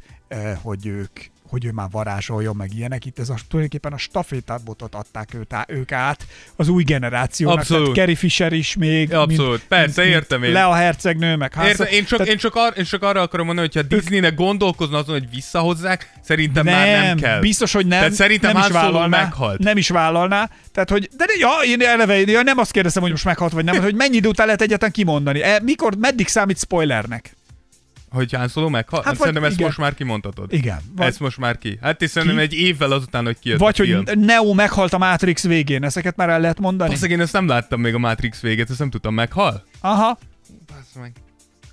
[0.62, 1.12] hogy ők
[1.50, 3.06] hogy ő már varázsoljon, meg ilyenek.
[3.06, 6.26] Itt ez a, tulajdonképpen a stafétabotot adták őt, á- ők át
[6.56, 7.58] az új generációnak.
[7.58, 7.82] Abszolút.
[7.84, 9.14] Tehát Carrie Fisher is még.
[9.14, 9.64] Abszolút.
[9.68, 10.52] Persze, értem én.
[10.52, 11.70] Lea hercegnő, meg Hansa.
[11.70, 14.98] Érte, én, csak, Tehát én, csak ar, én csak arra akarom mondani, hogyha Disneynek gondolkozna
[14.98, 17.40] azon, hogy visszahozzák, szerintem nem, már nem kell.
[17.40, 18.00] biztos, hogy nem.
[18.00, 19.60] Tehát szerintem nem is vállalná, meghalt.
[19.60, 20.50] Nem is vállalná.
[20.72, 23.82] Tehát, hogy, de ja, én eleve ja, nem azt kérdezem, hogy most meghalt vagy nem,
[23.82, 25.42] hogy mennyi idő után lehet egyáltalán kimondani.
[25.42, 27.36] E, mikor, meddig számít spoilernek?
[28.18, 29.00] Hogy Han Solo meghal?
[29.00, 29.66] Hát Hát vagy szerintem ezt igen.
[29.66, 30.54] most már kimondhatod.
[30.54, 30.80] Igen.
[30.96, 31.78] Vagy, Ezt most már ki.
[31.82, 32.44] Hát szerintem Ki?
[32.44, 36.40] egy évvel azután, hogy kijött vagy hogy Neo meghalt a Matrix végén, ezeket már el
[36.40, 36.90] lehet mondani?
[36.90, 39.64] Basszeg, én ezt nem láttam még a Matrix végét, ezt nem tudtam, meghal?
[39.80, 40.18] Aha.
[40.68, 41.12] Bassz meg.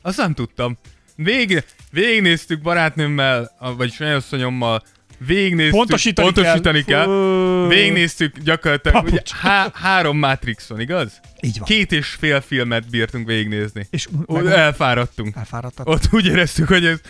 [0.02, 0.78] Azt nem tudtam.
[1.16, 4.82] Vég, végignéztük barátnőmmel, vagy sajasszonyommal,
[5.18, 7.04] végignéztük, Pontosítani pontosítani kell.
[7.04, 7.66] kell.
[7.68, 11.20] Végignéztük gyakorlatilag ugye, há, három Matrixon, igaz?
[11.40, 11.66] Így van.
[11.68, 13.86] Két és fél filmet bírtunk végignézni.
[13.90, 15.36] És meg- elfáradtunk.
[15.36, 15.88] elfáradtak.
[15.88, 17.00] Ott úgy éreztük, hogy ez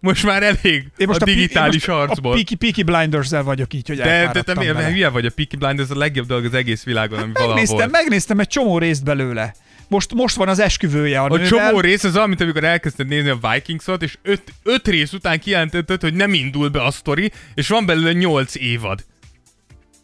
[0.00, 2.32] most már elég Én most a Pi- digitális most harcból.
[2.32, 4.88] A Peaky, Peaky Blinders-el vagyok így, hogy de, de te vele.
[4.90, 5.26] hülye vagy?
[5.26, 9.04] A Peaky Blinders a legjobb dolog az egész világon, ami Megnéztem, megnéztem egy csomó részt
[9.04, 9.54] belőle.
[9.88, 11.46] Most, most van az esküvője a, A nővel.
[11.46, 16.00] csomó rész az mint amikor elkezdted nézni a Vikings-ot, és öt, öt rész után kijelentetted,
[16.00, 19.04] hogy nem indul be a sztori, és van belőle nyolc évad.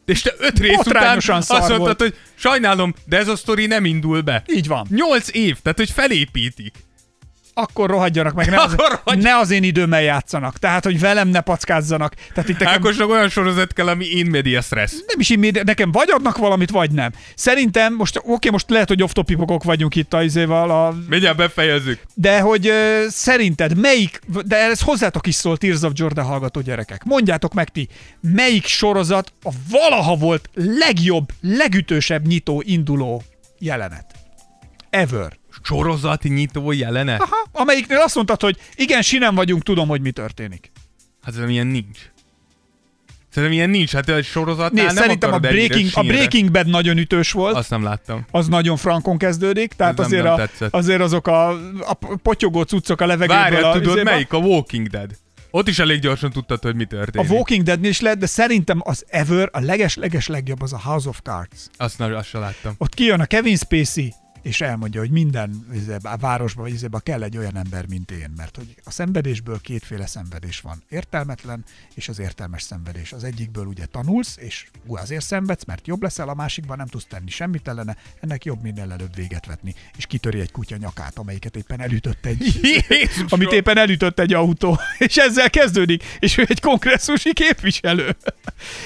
[0.05, 2.01] És te öt rész után azt mondtad, volt.
[2.01, 4.43] hogy sajnálom, de ez a sztori nem indul be.
[4.47, 4.87] Így van.
[4.91, 6.73] Nyolc év, tehát hogy felépítik.
[7.59, 10.59] Akkor rohadjanak meg, ne az, rohadj- ne az én időmmel játszanak.
[10.59, 12.15] Tehát, hogy velem ne packázzanak.
[12.35, 14.91] Tehát itt nekem, Ákosnak olyan sorozat kell, ami in media stress.
[14.93, 17.11] nem is immedi- nekem vagy adnak valamit, vagy nem.
[17.35, 22.03] Szerintem, most oké, most lehet, hogy off-topicok vagyunk itt a, izéval, a, Mindjárt befejezzük.
[22.15, 27.05] de hogy ö, szerinted melyik, de ez hozzátok is szól Tears of Jordan hallgató gyerekek.
[27.05, 27.89] Mondjátok meg ti,
[28.21, 33.23] melyik sorozat a valaha volt legjobb, legütősebb nyitó induló
[33.59, 34.05] jelenet?
[34.91, 35.38] Ever.
[35.63, 37.15] Sorozati nyitó jelene?
[37.15, 40.71] Aha, amelyiknél azt mondtad, hogy igen, sinem vagyunk, tudom, hogy mi történik.
[41.23, 41.99] Hát szerintem ilyen nincs.
[43.33, 46.03] Szerintem ilyen nincs, hát egy sorozatnál Nézd, szerintem a Breaking, a.
[46.03, 47.55] Breaking Bad nagyon ütős volt.
[47.57, 48.27] Azt nem láttam.
[48.31, 50.75] az nagyon frankon kezdődik, tehát Ez nem- azért, nem a, tetszett.
[50.75, 51.49] azért azok a,
[51.81, 53.37] a potyogó cuccok a levegőből.
[53.43, 54.33] Várjál, a, tudod melyik?
[54.33, 55.11] A Walking Dead.
[55.51, 57.31] Ott is elég gyorsan tudtad, hogy mi A történik.
[57.31, 61.21] Walking Deadnél is lehet, de szerintem az Ever, a leges-leges legjobb az a House of
[61.23, 61.67] Cards.
[61.77, 62.75] Azt, nem, azt sem láttam.
[62.79, 64.13] Ott kijön a Kevin Spacey,
[64.43, 65.67] és elmondja, hogy minden
[66.03, 70.07] a városban vagy izébe kell egy olyan ember, mint én, mert hogy a szenvedésből kétféle
[70.07, 70.83] szenvedés van.
[70.89, 71.65] Értelmetlen
[71.95, 73.13] és az értelmes szenvedés.
[73.13, 77.07] Az egyikből ugye tanulsz, és ú, azért szenvedsz, mert jobb leszel, a másikban nem tudsz
[77.09, 81.57] tenni semmit ellene, ennek jobb minél előbb véget vetni, és kitöri egy kutya nyakát, amelyiket
[81.57, 82.61] éppen elütött egy
[83.29, 88.17] amit éppen elütött egy autó, és ezzel kezdődik, és ő egy kongresszusi képviselő.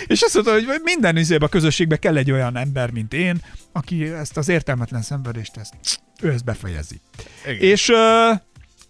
[0.06, 3.40] és azt mondta, hogy minden izébe a közösségbe kell egy olyan ember, mint én,
[3.72, 5.74] aki ezt az értelmetlen szenvedést, ezt,
[6.20, 7.00] ő ezt befejezi.
[7.46, 7.60] Igen.
[7.60, 7.92] És,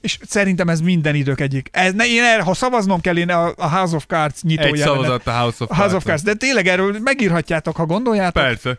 [0.00, 1.68] és szerintem ez minden idők egyik.
[1.72, 4.76] Ez, ne, én erre, ha szavaznom kell, én a, a House of Cards nyitó Egy
[4.76, 6.22] szavazat a House of a House of Cards.
[6.22, 8.42] De tényleg erről megírhatjátok, ha gondoljátok.
[8.42, 8.78] Persze.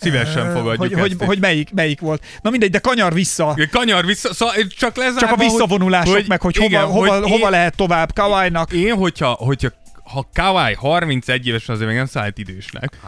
[0.00, 2.24] Szívesen fogadjuk hogy, hogy, hogy melyik, melyik volt.
[2.40, 3.56] Na mindegy, de kanyar vissza.
[3.70, 7.30] Kanyar vissza, szóval csak lezárva, Csak a visszavonulások, hogy, meg hogy igen, hova, hova, hogy
[7.30, 8.72] hova én, lehet tovább Kawai-nak.
[8.72, 9.68] Én, hogyha, hogyha
[10.04, 12.98] ha Kawai 31 évesen azért még nem számít idősnek,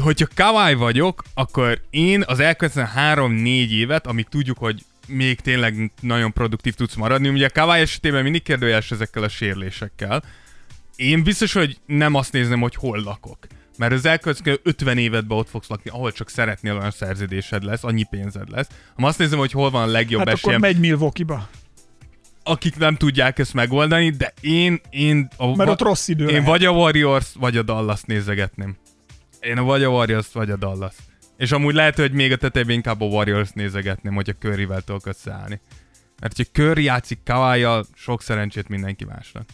[0.00, 6.32] hogyha Kawai vagyok, akkor én az elkövetkező 3-4 évet, amíg tudjuk, hogy még tényleg nagyon
[6.32, 10.22] produktív tudsz maradni, ugye Kawai esetében mindig kérdőjeles ezekkel a sérülésekkel,
[10.96, 13.38] én biztos, hogy nem azt nézném, hogy hol lakok.
[13.76, 18.04] Mert az elkövetkező 50 évedben ott fogsz lakni, ahol csak szeretnél, olyan szerződésed lesz, annyi
[18.10, 18.66] pénzed lesz.
[18.96, 21.48] Ha azt nézem, hogy hol van a legjobb Hát akkor esélyem, megy Milwaukee-ba.
[22.42, 26.46] akik nem tudják ezt megoldani, de én, én, a, Mert ott rossz idő én lehet.
[26.48, 28.76] vagy a Warriors, vagy a Dallas nézegetném.
[29.48, 30.94] Én vagy a Warriors, vagy a Dallas.
[31.36, 35.60] És amúgy lehet, hogy még a tetejében inkább a Warriors nézegetném, hogyha Curryvel tudok összeállni.
[36.20, 39.48] Mert ha Curry játszik kawai sok szerencsét mindenki másnak.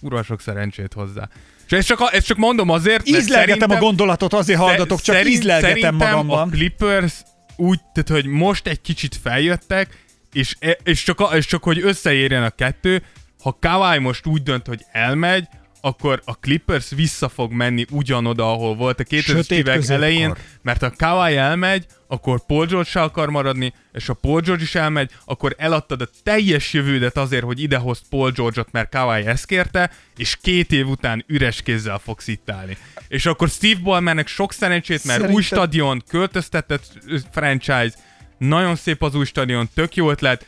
[0.00, 1.28] Ura, sok szerencsét hozzá.
[1.66, 5.36] És ezt csak, ezt csak mondom azért, mert Ízlelgetem a gondolatot, azért hallgatok, csak szerint-
[5.36, 6.48] ízlelgetem magamban.
[6.48, 7.14] a Clippers
[7.56, 12.50] úgy, tehát hogy most egy kicsit feljöttek, és, és, csak, és csak hogy összeérjen a
[12.50, 13.02] kettő,
[13.42, 15.48] ha Kawhi most úgy dönt, hogy elmegy,
[15.80, 20.04] akkor a Clippers vissza fog menni ugyanoda, ahol volt a 2000-es Sötét évek középkor.
[20.04, 24.62] elején, mert ha Kawhi elmegy, akkor Paul George se akar maradni, és ha Paul George
[24.62, 29.46] is elmegy, akkor eladtad a teljes jövődet azért, hogy idehozt Paul George-ot, mert Kawhi ezt
[29.46, 32.76] kérte, és két év után üres kézzel fogsz itt állni.
[33.08, 36.84] És akkor Steve Ballmernek sok szerencsét, mert új Szerintem- stadion, költöztetett
[37.32, 37.92] franchise,
[38.38, 40.46] nagyon szép az új stadion, tök jó ötlet,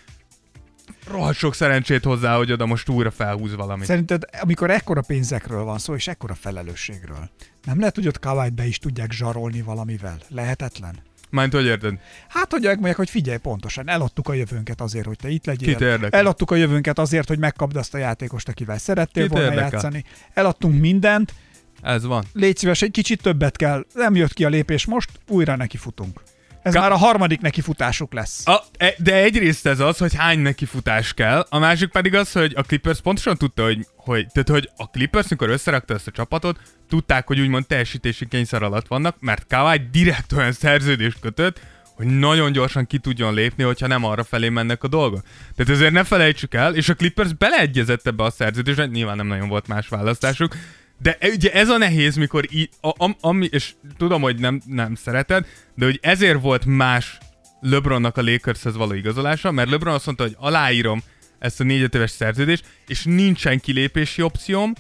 [1.11, 3.87] rohadt sok szerencsét hozzá, hogy oda most újra felhúz valamit.
[3.87, 7.31] Szerinted, amikor ekkora pénzekről van szó, és ekkora felelősségről,
[7.65, 10.19] nem lehet, hogy ott Kawait be is tudják zsarolni valamivel?
[10.29, 10.99] Lehetetlen?
[11.31, 11.95] Mányt hogy érted?
[12.29, 15.69] Hát, hogy mondják, hogy figyelj pontosan, eladtuk a jövőnket azért, hogy te itt legyél.
[15.69, 16.21] Kit érdekel?
[16.21, 19.71] Eladtuk a jövőnket azért, hogy megkapd azt a játékost, akivel szerettél Kit volna érdekel?
[19.73, 20.05] játszani.
[20.35, 21.35] Eladtunk mindent,
[21.83, 22.25] Ez van.
[22.33, 23.87] légy szíves, egy kicsit többet kell.
[23.95, 26.23] Nem jött ki a lépés most, újra nekifutunk.
[26.63, 28.47] Ez Ka- már a harmadik nekifutásuk lesz.
[28.47, 32.33] A, e- de egyrészt ez az, hogy hány neki futás kell, a másik pedig az,
[32.33, 36.11] hogy a Clippers pontosan tudta, hogy, hogy, tehát, hogy a Clippers, mikor összerakta ezt a
[36.11, 41.61] csapatot, tudták, hogy úgymond teljesítési kényszer alatt vannak, mert Kawhi direkt olyan szerződést kötött,
[41.95, 45.23] hogy nagyon gyorsan ki tudjon lépni, hogyha nem arra felé mennek a dolgok.
[45.57, 49.49] Tehát ezért ne felejtsük el, és a Clippers beleegyezett ebbe a szerződésbe, nyilván nem nagyon
[49.49, 50.57] volt más választásuk,
[51.03, 54.61] de e- ugye ez a nehéz, mikor í- a, am, ami, és tudom, hogy nem,
[54.67, 57.19] nem szereted, de hogy ezért volt más
[57.61, 61.03] LeBronnak a Lakershez való igazolása, mert LeBron azt mondta, hogy aláírom
[61.39, 64.73] ezt a négy éves szerződést, és nincsen kilépési opcióm,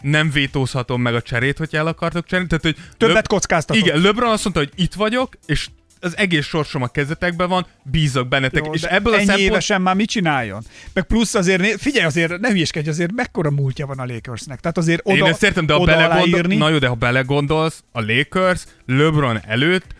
[0.00, 2.48] nem vétózhatom meg a cserét, hogy el akartok cserélni.
[2.48, 3.82] Tehát, hogy Többet kockáztatok.
[3.82, 5.68] Igen, LeBron azt mondta, hogy itt vagyok, és
[6.00, 8.64] az egész sorsom a kezetekben van, bízok bennetek.
[8.64, 9.38] Jó, és ebből a szempont...
[9.38, 10.62] évesen már mit csináljon?
[10.92, 14.60] Meg plusz azért, figyelj azért, ne hülyeskedj, azért mekkora múltja van a Lakersnek.
[14.60, 16.22] Tehát azért oda, Én ezt értem, de ha oda belegondol...
[16.22, 19.94] aláírni, Na jó, de ha belegondolsz, a Lakers LeBron előtt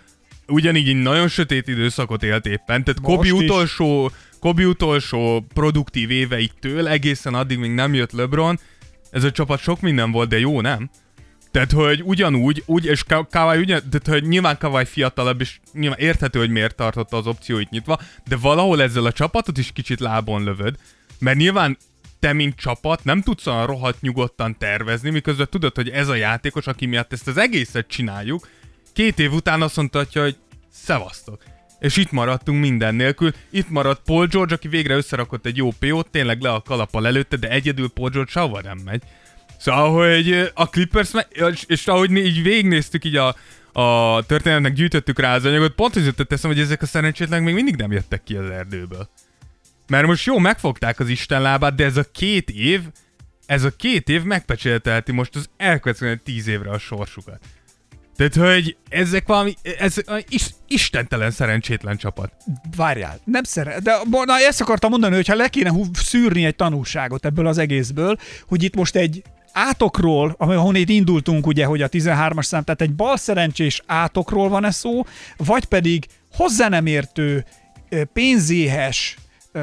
[0.49, 3.33] ugyanígy egy nagyon sötét időszakot élt éppen, tehát Most Kobe is.
[3.33, 8.59] utolsó, Kobe utolsó produktív éveiktől egészen addig még nem jött LeBron,
[9.11, 10.91] ez a csapat sok minden volt, de jó, nem?
[11.57, 15.99] Tehát, hogy ugyanúgy, úgy, és Ka- Kawhi ugyan, tehát, hogy nyilván Kawhi fiatalabb, és nyilván
[15.99, 17.99] érthető, hogy miért tartotta az opcióit nyitva,
[18.29, 20.77] de valahol ezzel a csapatot is kicsit lábon lövöd,
[21.19, 21.77] mert nyilván
[22.21, 26.67] te, mint csapat nem tudsz olyan rohadt nyugodtan tervezni, miközben tudod, hogy ez a játékos,
[26.67, 28.49] aki miatt ezt az egészet csináljuk,
[28.93, 30.37] két év után azt mondta, hogy
[30.73, 31.43] szevasztok.
[31.79, 33.33] És itt maradtunk minden nélkül.
[33.51, 37.37] Itt maradt Paul George, aki végre összerakott egy jó PO-t, tényleg le a kalappal előtte,
[37.37, 39.03] de egyedül Paul George sehova nem megy.
[39.59, 43.37] Szóval, hogy a Clippers, és, és ahogy mi így végignéztük így a,
[43.81, 47.55] a történetnek, gyűjtöttük rá az anyagot, pont az jutott eszem, hogy ezek a szerencsétlenek még
[47.55, 49.09] mindig nem jöttek ki az erdőből.
[49.87, 52.81] Mert most jó, megfogták az Isten lábát, de ez a két év,
[53.47, 57.41] ez a két év megpecsételheti most az elkövetkező tíz évre a sorsukat.
[58.17, 59.95] Tehát, hogy ezek valami, ez
[60.29, 62.33] is, istentelen szerencsétlen csapat.
[62.77, 66.57] várjál, nem szeret, de na, ezt akartam mondani, hogy ha le kéne hú- szűrni egy
[66.57, 69.23] tanulságot ebből az egészből, hogy itt most egy
[69.59, 75.03] átokról, ahonnét indultunk ugye, hogy a 13-as szám, tehát egy balszerencsés átokról van ez szó,
[75.37, 77.45] vagy pedig hozzá nem értő,
[78.13, 79.17] pénzéhes
[79.53, 79.61] ö,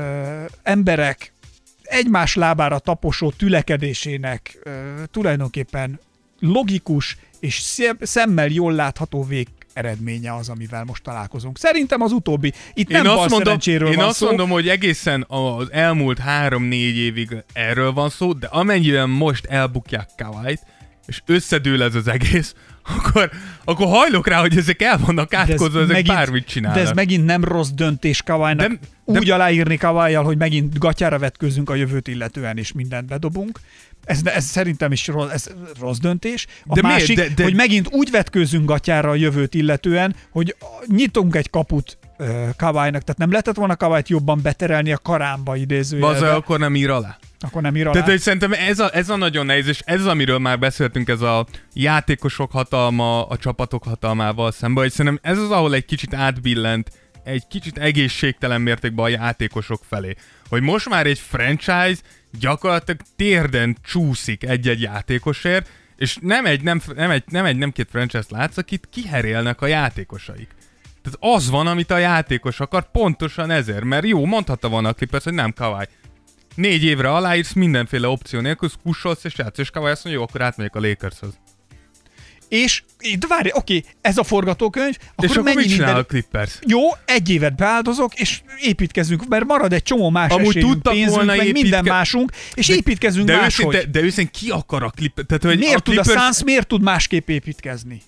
[0.64, 1.34] emberek
[1.82, 4.70] egymás lábára taposó tülekedésének ö,
[5.12, 6.00] tulajdonképpen
[6.40, 11.58] logikus és szem- szemmel jól látható vég eredménye az, amivel most találkozunk.
[11.58, 12.54] Szerintem az utóbbi.
[12.74, 13.58] Itt nem én azt, bal mondom,
[13.88, 14.26] én van azt szó.
[14.26, 20.62] mondom, hogy egészen az elmúlt három-négy évig erről van szó, de amennyiben most elbukják Kawait,
[21.08, 22.56] és összedől ez az egész,
[22.98, 23.32] akkor,
[23.64, 26.82] akkor hajlok rá, hogy ezek el vannak De ez átkozva, ezek bármit csinálnak.
[26.82, 28.68] De ez megint nem rossz döntés Kawájnak.
[28.68, 33.60] De- Úgy de- aláírni Kawájjal, hogy megint gatyára vetkőzünk a jövőt illetően, és mindent bedobunk.
[34.04, 35.48] Ez, ez szerintem is rossz, ez
[35.80, 36.48] rossz döntés.
[36.66, 36.98] A De miért?
[36.98, 40.56] másik, De- de- hogy megint úgy vetkőzünk gatyára a jövőt illetően, hogy
[40.88, 41.98] nyitunk egy kaput
[42.58, 47.18] Kawájnak, tehát nem lehetett volna Kawájt jobban beterelni a karámba idézőjelbe, akkor nem ír alá.
[47.40, 47.92] akkor nem ír alá.
[47.94, 51.22] Tehát hogy szerintem ez a, ez a nagyon nehéz, és ez, amiről már beszéltünk, ez
[51.22, 56.90] a játékosok hatalma a csapatok hatalmával szemben, hogy szerintem ez az, ahol egy kicsit átbillent,
[57.24, 60.16] egy kicsit egészségtelen mértékben a játékosok felé.
[60.50, 62.02] Hogy most már egy franchise
[62.40, 67.88] gyakorlatilag térden csúszik egy-egy játékosért, és nem egy, nem, nem egy, nem egy, nem két
[67.92, 70.48] franchise látsz, akit kiherélnek a játékosaik.
[71.04, 75.24] Tehát az van, amit a játékos akar, pontosan ezért, mert jó, mondhatta volna a Clippers,
[75.24, 75.86] hogy nem Kawai.
[76.56, 80.42] Négy évre aláírsz mindenféle opció nélkül, kussolsz és játsz, és Kawai azt mondja, jó, akkor
[80.42, 81.40] átmegyek a Lakershoz.
[82.54, 86.04] És itt várj, oké, ez a forgatókönyv, akkor és akkor mennyi mit csinál minden...
[86.04, 86.60] a Clippers?
[86.68, 91.16] Jó, egy évet beáldozok, és építkezünk, mert marad egy csomó más Amúgy esélyünk, tudtak pénzünk,
[91.16, 93.76] volna meg építke- minden másunk, és De- építkezünk de máshogy.
[93.76, 95.28] őszinte, de őszintén ki akar a Clippers?
[95.28, 98.02] Tehát, hogy miért a tud a Clippers, Suns, miért tud másképp építkezni?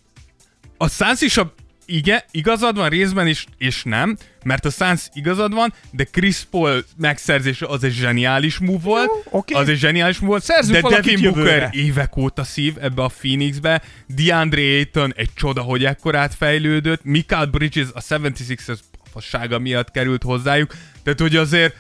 [0.78, 1.54] A Suns is a...
[1.86, 6.86] Igen, igazad van részben is, és nem, mert a Suns igazad van, de Chris Paul
[6.98, 9.54] megszerzése az egy zseniális move volt, oké.
[9.54, 11.70] az egy zseniális move volt, Szerzünk de Devin Booker jövőre.
[11.72, 17.88] évek óta szív ebbe a Phoenixbe, DeAndre Ayton egy csoda, hogy ekkorát fejlődött, Mikael Bridges
[17.94, 18.80] a 76ers
[19.12, 20.74] fassága miatt került hozzájuk,
[21.04, 21.76] tehát hogy azért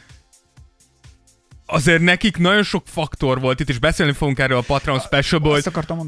[1.65, 5.59] azért nekik nagyon sok faktor volt itt, és beszélni fogunk erről a Patreon Specialból,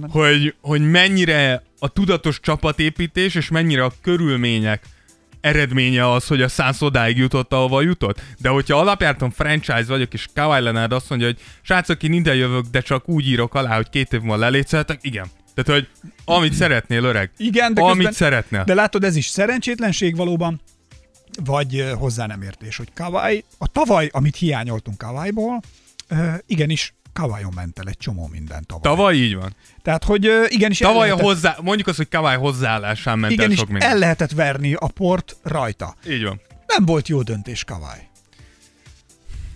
[0.09, 4.83] hogy, hogy, mennyire a tudatos csapatépítés, és mennyire a körülmények
[5.41, 8.21] eredménye az, hogy a Suns odáig jutott, ahova jutott.
[8.39, 12.65] De hogyha alapjártan franchise vagyok, és Kawhi Leonard azt mondja, hogy srácok, én innen jövök,
[12.65, 15.25] de csak úgy írok alá, hogy két év múlva lelétszeltek, igen.
[15.55, 17.31] Tehát, hogy amit szeretnél, öreg.
[17.37, 18.63] Igen, de Amit közben, szeretnél.
[18.63, 20.61] De látod, ez is szerencsétlenség valóban,
[21.45, 25.61] vagy hozzá nem értés, hogy Kawai, a tavaly, amit hiányoltunk Kawaiból,
[26.45, 28.95] igenis Kawaion ment el egy csomó minden tavaly.
[28.95, 29.55] Tavaly így van.
[29.81, 33.39] Tehát, hogy igenis el Tavaly a lehetett, hozzá, mondjuk azt, hogy Kawai hozzáállásán ment el
[33.39, 33.89] igenis sok minden.
[33.89, 35.95] el lehetett verni a port rajta.
[36.07, 36.41] Így van.
[36.67, 37.99] Nem volt jó döntés Kawai.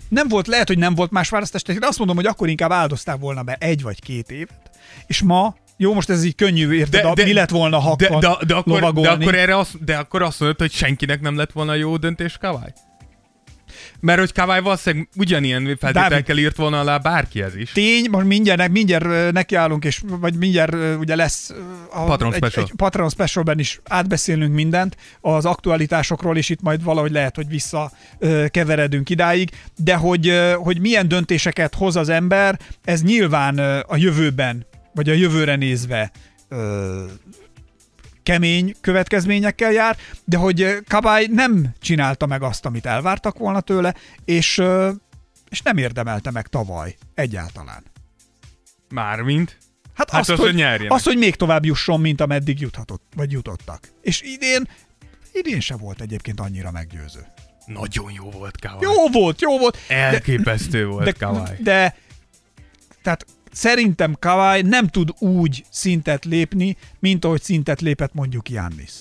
[0.08, 3.18] Nem volt, lehet, hogy nem volt más választás, én azt mondom, hogy akkor inkább áldoztál
[3.18, 4.70] volna be egy vagy két évet,
[5.08, 8.08] és ma, jó, most ez így könnyű, érted, de, de, mi lett volna, ha de,
[8.20, 11.52] de, de, akkor, de, akkor erre azt, de akkor azt mondod, hogy senkinek nem lett
[11.52, 12.74] volna jó döntés Kawai?
[14.00, 17.72] Mert hogy Kawai valószínűleg ugyanilyen feltételekkel írt volna alá bárkihez is.
[17.72, 21.54] Tény, most mindjárt, mindjárt nekiállunk, és vagy mindjárt ugye lesz
[21.92, 22.66] a, Patron egy, special.
[22.66, 27.92] egy Patron Specialben is átbeszélünk mindent az aktualitásokról, és itt majd valahogy lehet, hogy vissza
[28.48, 33.58] keveredünk idáig, de hogy, hogy milyen döntéseket hoz az ember, ez nyilván
[33.88, 36.12] a jövőben, vagy a jövőre nézve
[36.48, 37.06] ö,
[38.24, 44.58] kemény következményekkel jár, de hogy Kabály nem csinálta meg azt, amit elvártak volna tőle, és,
[44.58, 44.92] ö,
[45.50, 47.84] és nem érdemelte meg tavaly egyáltalán.
[48.90, 49.58] Mármint.
[49.96, 50.92] Hát, Hát azt, az, hogy, hogy nyerjenek.
[50.92, 53.88] azt, hogy még tovább jusson, mint ameddig juthatott, vagy jutottak.
[54.02, 54.68] És idén,
[55.34, 57.26] idén se volt egyébként annyira meggyőző.
[57.66, 58.80] Nagyon jó volt Kawai.
[58.82, 59.78] Jó volt, jó volt.
[59.88, 61.56] Elképesztő volt de, Kawai.
[61.60, 61.96] de,
[63.02, 68.92] tehát szerintem Kawai nem tud úgy szintet lépni, mint ahogy szintet lépett mondjuk Jannis.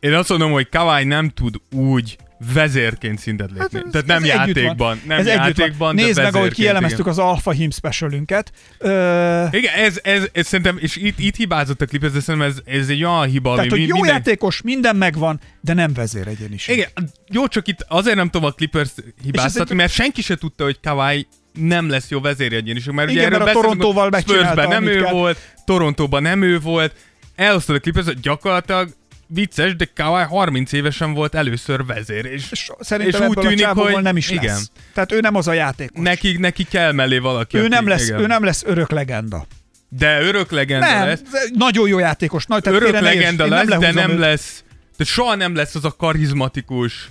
[0.00, 2.16] Én azt mondom, hogy Kawai nem tud úgy
[2.54, 3.76] vezérként szintet lépni.
[3.78, 5.00] Hát ez- Tehát nem ez játékban.
[5.06, 7.12] Nem ez játékban, de Nézd meg, ahogy kielemeztük igen.
[7.12, 8.52] az Alpha Him specialünket.
[8.78, 12.50] Ö, Igen, ez, ez, ez szerintem, és itt, itt hibázott a klip, ez, de szerintem
[12.50, 14.12] ez, ez egy olyan hiba, tehát, ami hogy jó minden...
[14.14, 16.76] játékos, minden megvan, de nem vezér egyéniség.
[16.76, 16.88] Igen,
[17.28, 18.90] jó, csak itt azért nem tudom a Clippers
[19.22, 21.26] hibáztatni, egy- mert senki se tudta, hogy Kawai
[21.60, 22.92] nem lesz jó vezéregyéniség.
[22.92, 25.12] Mert Igen, ugye erről mert a Torontóval megcsinálta, nem ő kell.
[25.12, 26.94] volt, Torontóban nem ő volt,
[27.36, 28.88] elosztod a hogy gyakorlatilag
[29.26, 33.66] vicces, de Kawai 30 évesen volt először vezér, és, És szerintem és úgy a tűnik,
[33.66, 34.44] hogy nem is igen.
[34.44, 34.70] lesz.
[34.94, 36.02] Tehát ő nem az a játékos.
[36.02, 37.56] Neki, neki kell mellé valaki.
[37.56, 38.20] ő, aki- nem lesz, igen.
[38.20, 39.46] ő nem lesz örök legenda.
[39.88, 41.20] De örök legenda Nem, lesz.
[41.54, 42.46] nagyon jó játékos.
[42.46, 44.18] Nagy, tehát örök legenda lesz, de lehúzom nem őt.
[44.18, 44.64] lesz,
[44.96, 47.08] de soha nem lesz az a karizmatikus,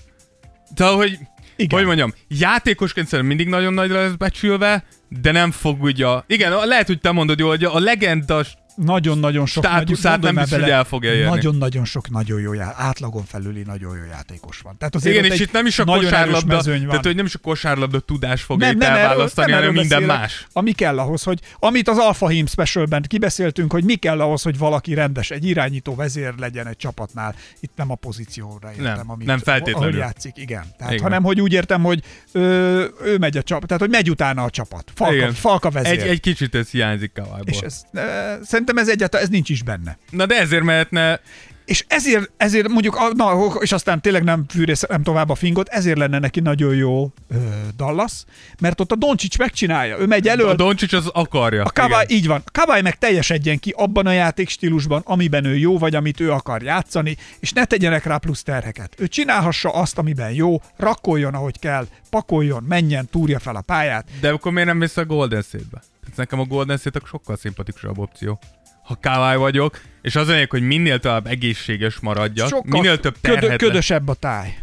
[0.75, 1.17] tehát hogy,
[1.57, 1.77] Igen.
[1.77, 4.83] hogy mondjam, játékosként szerintem mindig nagyon nagyra lesz becsülve,
[5.21, 8.43] de nem fog ugye, igen, lehet, hogy te mondod jól, hogy a legenda
[8.85, 11.29] Nagyon-nagyon sok státuszát nem biztos, hogy el fogja érni.
[11.29, 14.77] Nagyon-nagyon sok nagyon jó já- átlagon felüli nagyon jó játékos van.
[14.77, 17.99] Tehát azért igen, és itt nem is a kosárlabda, tehát hogy nem is a kosárlabda
[17.99, 20.21] tudás fogja nem, itt nem, erről, elválasztani, nem erről hanem minden beszélek.
[20.21, 20.47] más.
[20.53, 24.57] Ami kell ahhoz, hogy amit az Alpha Him Specialben kibeszéltünk, hogy mi kell ahhoz, hogy
[24.57, 27.35] valaki rendes, egy irányító vezér legyen egy csapatnál.
[27.59, 29.87] Itt nem a pozícióra értem, Nem, amit, nem feltétlenül.
[29.89, 30.63] ahol játszik, igen.
[30.77, 31.03] Tehát, Igen.
[31.03, 34.49] hanem, hogy úgy értem, hogy ö, ő megy a csapat, tehát, hogy megy utána a
[34.49, 34.91] csapat.
[34.95, 35.33] Falka, Igen.
[35.33, 35.99] falka vezér.
[35.99, 37.43] Egy, egy kicsit ez hiányzik Kawaiból.
[37.53, 38.37] és ez, e,
[38.67, 39.97] szerintem ez egyáltalán ez nincs is benne.
[40.09, 41.19] Na de ezért mehetne,
[41.65, 46.19] És ezért, ezért mondjuk, na, és aztán tényleg nem fűrészem tovább a fingot, ezért lenne
[46.19, 47.35] neki nagyon jó ö,
[47.77, 48.11] Dallas,
[48.59, 49.99] mert ott a Doncsics megcsinálja.
[49.99, 51.63] Ő megy elő, a Doncsics az akarja.
[51.63, 52.43] a Kawai, így van.
[52.51, 57.17] Kawai meg teljesedjen ki abban a játékstílusban, amiben ő jó, vagy amit ő akar játszani,
[57.39, 58.93] és ne tegyenek rá plusz terheket.
[58.97, 64.07] Ő csinálhassa azt, amiben jó, rakoljon, ahogy kell, pakoljon, menjen, túrja fel a pályát.
[64.21, 65.81] De akkor miért nem mész a Golden State-be?
[66.09, 68.39] Tehát nekem a Golden State sokkal szimpatikusabb opció.
[68.83, 73.39] Ha Kawai vagyok, és az lényeg, hogy minél tovább egészséges maradjak, Sokkal minél több ködö,
[73.39, 74.57] terhet ködösebb a táj.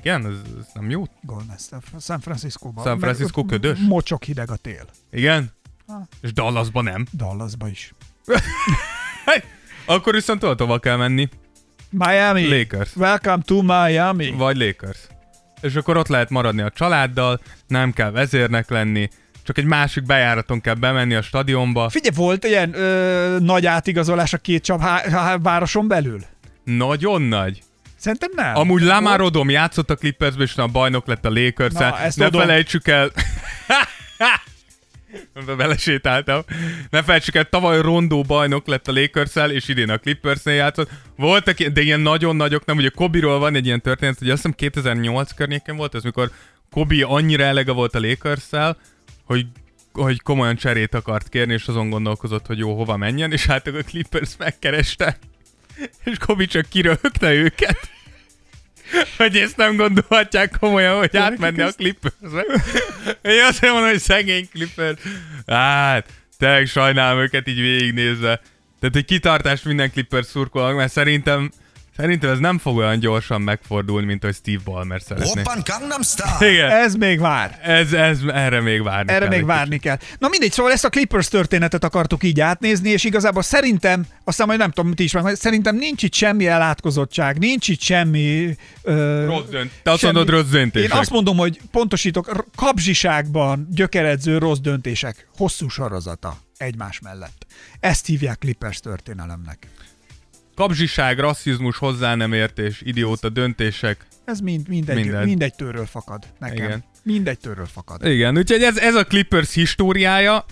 [0.00, 1.04] Igen, ez, ez nem jó.
[1.20, 2.84] Golden State, San Francisco-ban.
[2.84, 3.78] San Francisco ködös?
[3.78, 4.86] Mocsok hideg a tél.
[5.10, 5.50] Igen?
[5.86, 5.96] Ah.
[6.20, 7.06] És Dallasban nem.
[7.12, 7.94] Dallasba is.
[9.86, 11.28] Akkor viszont tudod, hova kell menni.
[11.90, 12.58] Miami.
[12.58, 12.96] Lakers.
[12.96, 14.30] Welcome to Miami.
[14.30, 14.98] Vagy Lakers.
[15.60, 19.08] És akkor ott lehet maradni a családdal, nem kell vezérnek lenni,
[19.44, 21.88] csak egy másik bejáraton kell bemenni a stadionba.
[21.88, 26.20] Figyelj, volt ilyen ö, nagy átigazolás a két csap há- há- városon belül?
[26.64, 27.62] Nagyon nagy.
[27.96, 28.56] Szerintem nem.
[28.56, 32.26] Amúgy Lamar Odom játszott a Clippersbe, és a bajnok lett a lakers Na, ezt Ne
[32.26, 33.10] Odom- felejtsük el...
[35.56, 36.42] Belesétáltam.
[36.90, 40.90] Ne felejtsük el, tavaly Rondó bajnok lett a lakers és idén a Clippersnél játszott.
[41.16, 44.42] Voltak, ilyen- de ilyen nagyon nagyok, nem, ugye Kobiról van egy ilyen történet, hogy azt
[44.42, 46.30] hiszem 2008 környéken volt, ez mikor
[46.70, 48.42] Kobi annyira elege volt a lakers
[49.24, 49.46] hogy
[49.92, 53.82] hogy komolyan cserét akart kérni, és azon gondolkozott, hogy jó, hova menjen, és hát a
[53.82, 55.18] Clippers megkereste,
[56.04, 57.90] és Kobi csak kiröhögte őket.
[59.16, 62.44] Hogy ezt nem gondolhatják komolyan, hogy átmenni a Clippersbe.
[63.22, 65.00] Én azt mondom, hogy szegény Clippers.
[65.46, 66.08] Hát,
[66.38, 68.40] tényleg sajnálom őket így végignézve.
[68.80, 71.50] Tehát egy kitartást minden Clippers szurkolnak, mert szerintem
[71.96, 75.40] Szerintem ez nem fog olyan gyorsan megfordulni, mint hogy Steve Ballmer szeretné.
[75.40, 76.50] Oppan Gangnam Style.
[76.52, 77.58] Igen, Ez még vár.
[77.62, 79.98] ez, ez, erre még várni Erre kell még várni kell.
[80.18, 84.58] Na mindegy, szóval ezt a Clippers történetet akartuk így átnézni, és igazából szerintem, aztán majd
[84.58, 88.56] nem tudom, ti is meg, szerintem nincs itt semmi elátkozottság, nincs itt semmi...
[88.82, 90.92] Ö, Rossz dönt- Te azt mondod, rossz döntések.
[90.92, 97.46] Én azt mondom, hogy pontosítok, kapzsiságban gyökeredző rossz döntések, hosszú sorozata egymás mellett.
[97.80, 99.66] Ezt hívják Clippers történelemnek.
[100.54, 104.06] Kapzsiság, rasszizmus, hozzá nem értés, idióta döntések.
[104.24, 105.24] Ez mind, mindegy, Minden.
[105.24, 106.56] mindegy tőről fakad nekem.
[106.56, 106.84] Igen.
[107.02, 108.06] Mindegy tőről fakad.
[108.06, 110.44] Igen, úgyhogy ez, ez a Clippers históriája,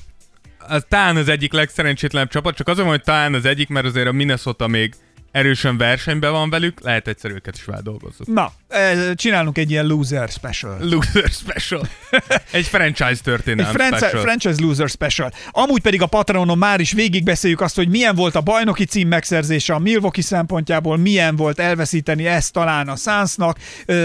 [0.58, 4.12] az talán az egyik legszerencsétlenebb csapat, csak azon, hogy talán az egyik, mert azért a
[4.12, 4.94] Minnesota még
[5.30, 8.32] erősen versenyben van velük, lehet egyszer őket is feldolgozni.
[8.32, 8.52] Na,
[9.14, 10.76] csinálunk egy ilyen loser special.
[10.80, 11.88] Loser special.
[12.50, 14.22] Egy franchise Egy történelem franchise, special.
[14.22, 15.32] franchise Loser Special.
[15.50, 19.74] Amúgy pedig a Patreonon már is végigbeszéljük azt, hogy milyen volt a bajnoki cím megszerzése
[19.74, 23.58] a Milwaukee szempontjából, milyen volt elveszíteni ezt talán a Sunsnak,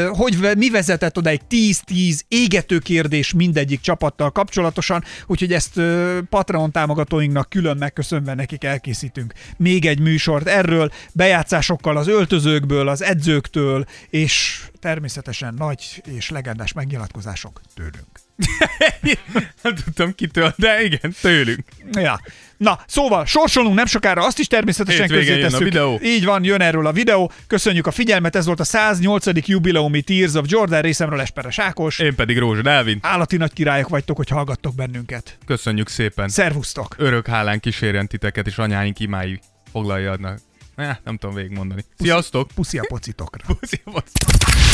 [0.09, 5.81] hogy mi vezetett odáig 10-10 égető kérdés mindegyik csapattal kapcsolatosan, úgyhogy ezt
[6.29, 13.85] Patreon támogatóinknak külön megköszönve nekik elkészítünk még egy műsort erről, bejátszásokkal az öltözőkből, az edzőktől,
[14.09, 18.07] és természetesen nagy és legendás megnyilatkozások tőlünk.
[19.63, 21.65] Nem tudtam kitől, de igen, tőlünk.
[21.91, 22.19] Ja.
[22.57, 25.63] Na, szóval sorsolunk nem sokára, azt is természetesen közé jön a tesszük.
[25.63, 25.99] videó.
[26.03, 27.31] Így van, jön erről a videó.
[27.47, 29.47] Köszönjük a figyelmet, ez volt a 108.
[29.47, 31.99] jubileumi Tears of Jordan részemről Esperes Ákos.
[31.99, 32.97] Én pedig Rózsa Dávid.
[33.01, 35.37] Állati nagy királyok vagytok, hogy hallgattok bennünket.
[35.45, 36.29] Köszönjük szépen.
[36.29, 36.95] Szervusztok!
[36.97, 39.39] Örök hálán kísérjen titeket, és anyáink imái
[39.71, 40.39] foglaljanak.
[40.77, 41.85] Eh, nem tudom végigmondani.
[41.99, 42.49] Sziasztok!
[42.55, 43.43] Puszi a pocitokra.
[43.59, 44.11] Puszi, puszi.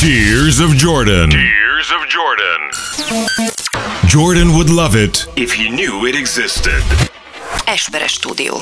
[0.00, 1.28] Tears of Jordan.
[1.28, 2.70] Tears of Jordan.
[4.08, 6.82] Jordan would love it if he knew it existed.
[7.66, 8.54] Esperes stúdió.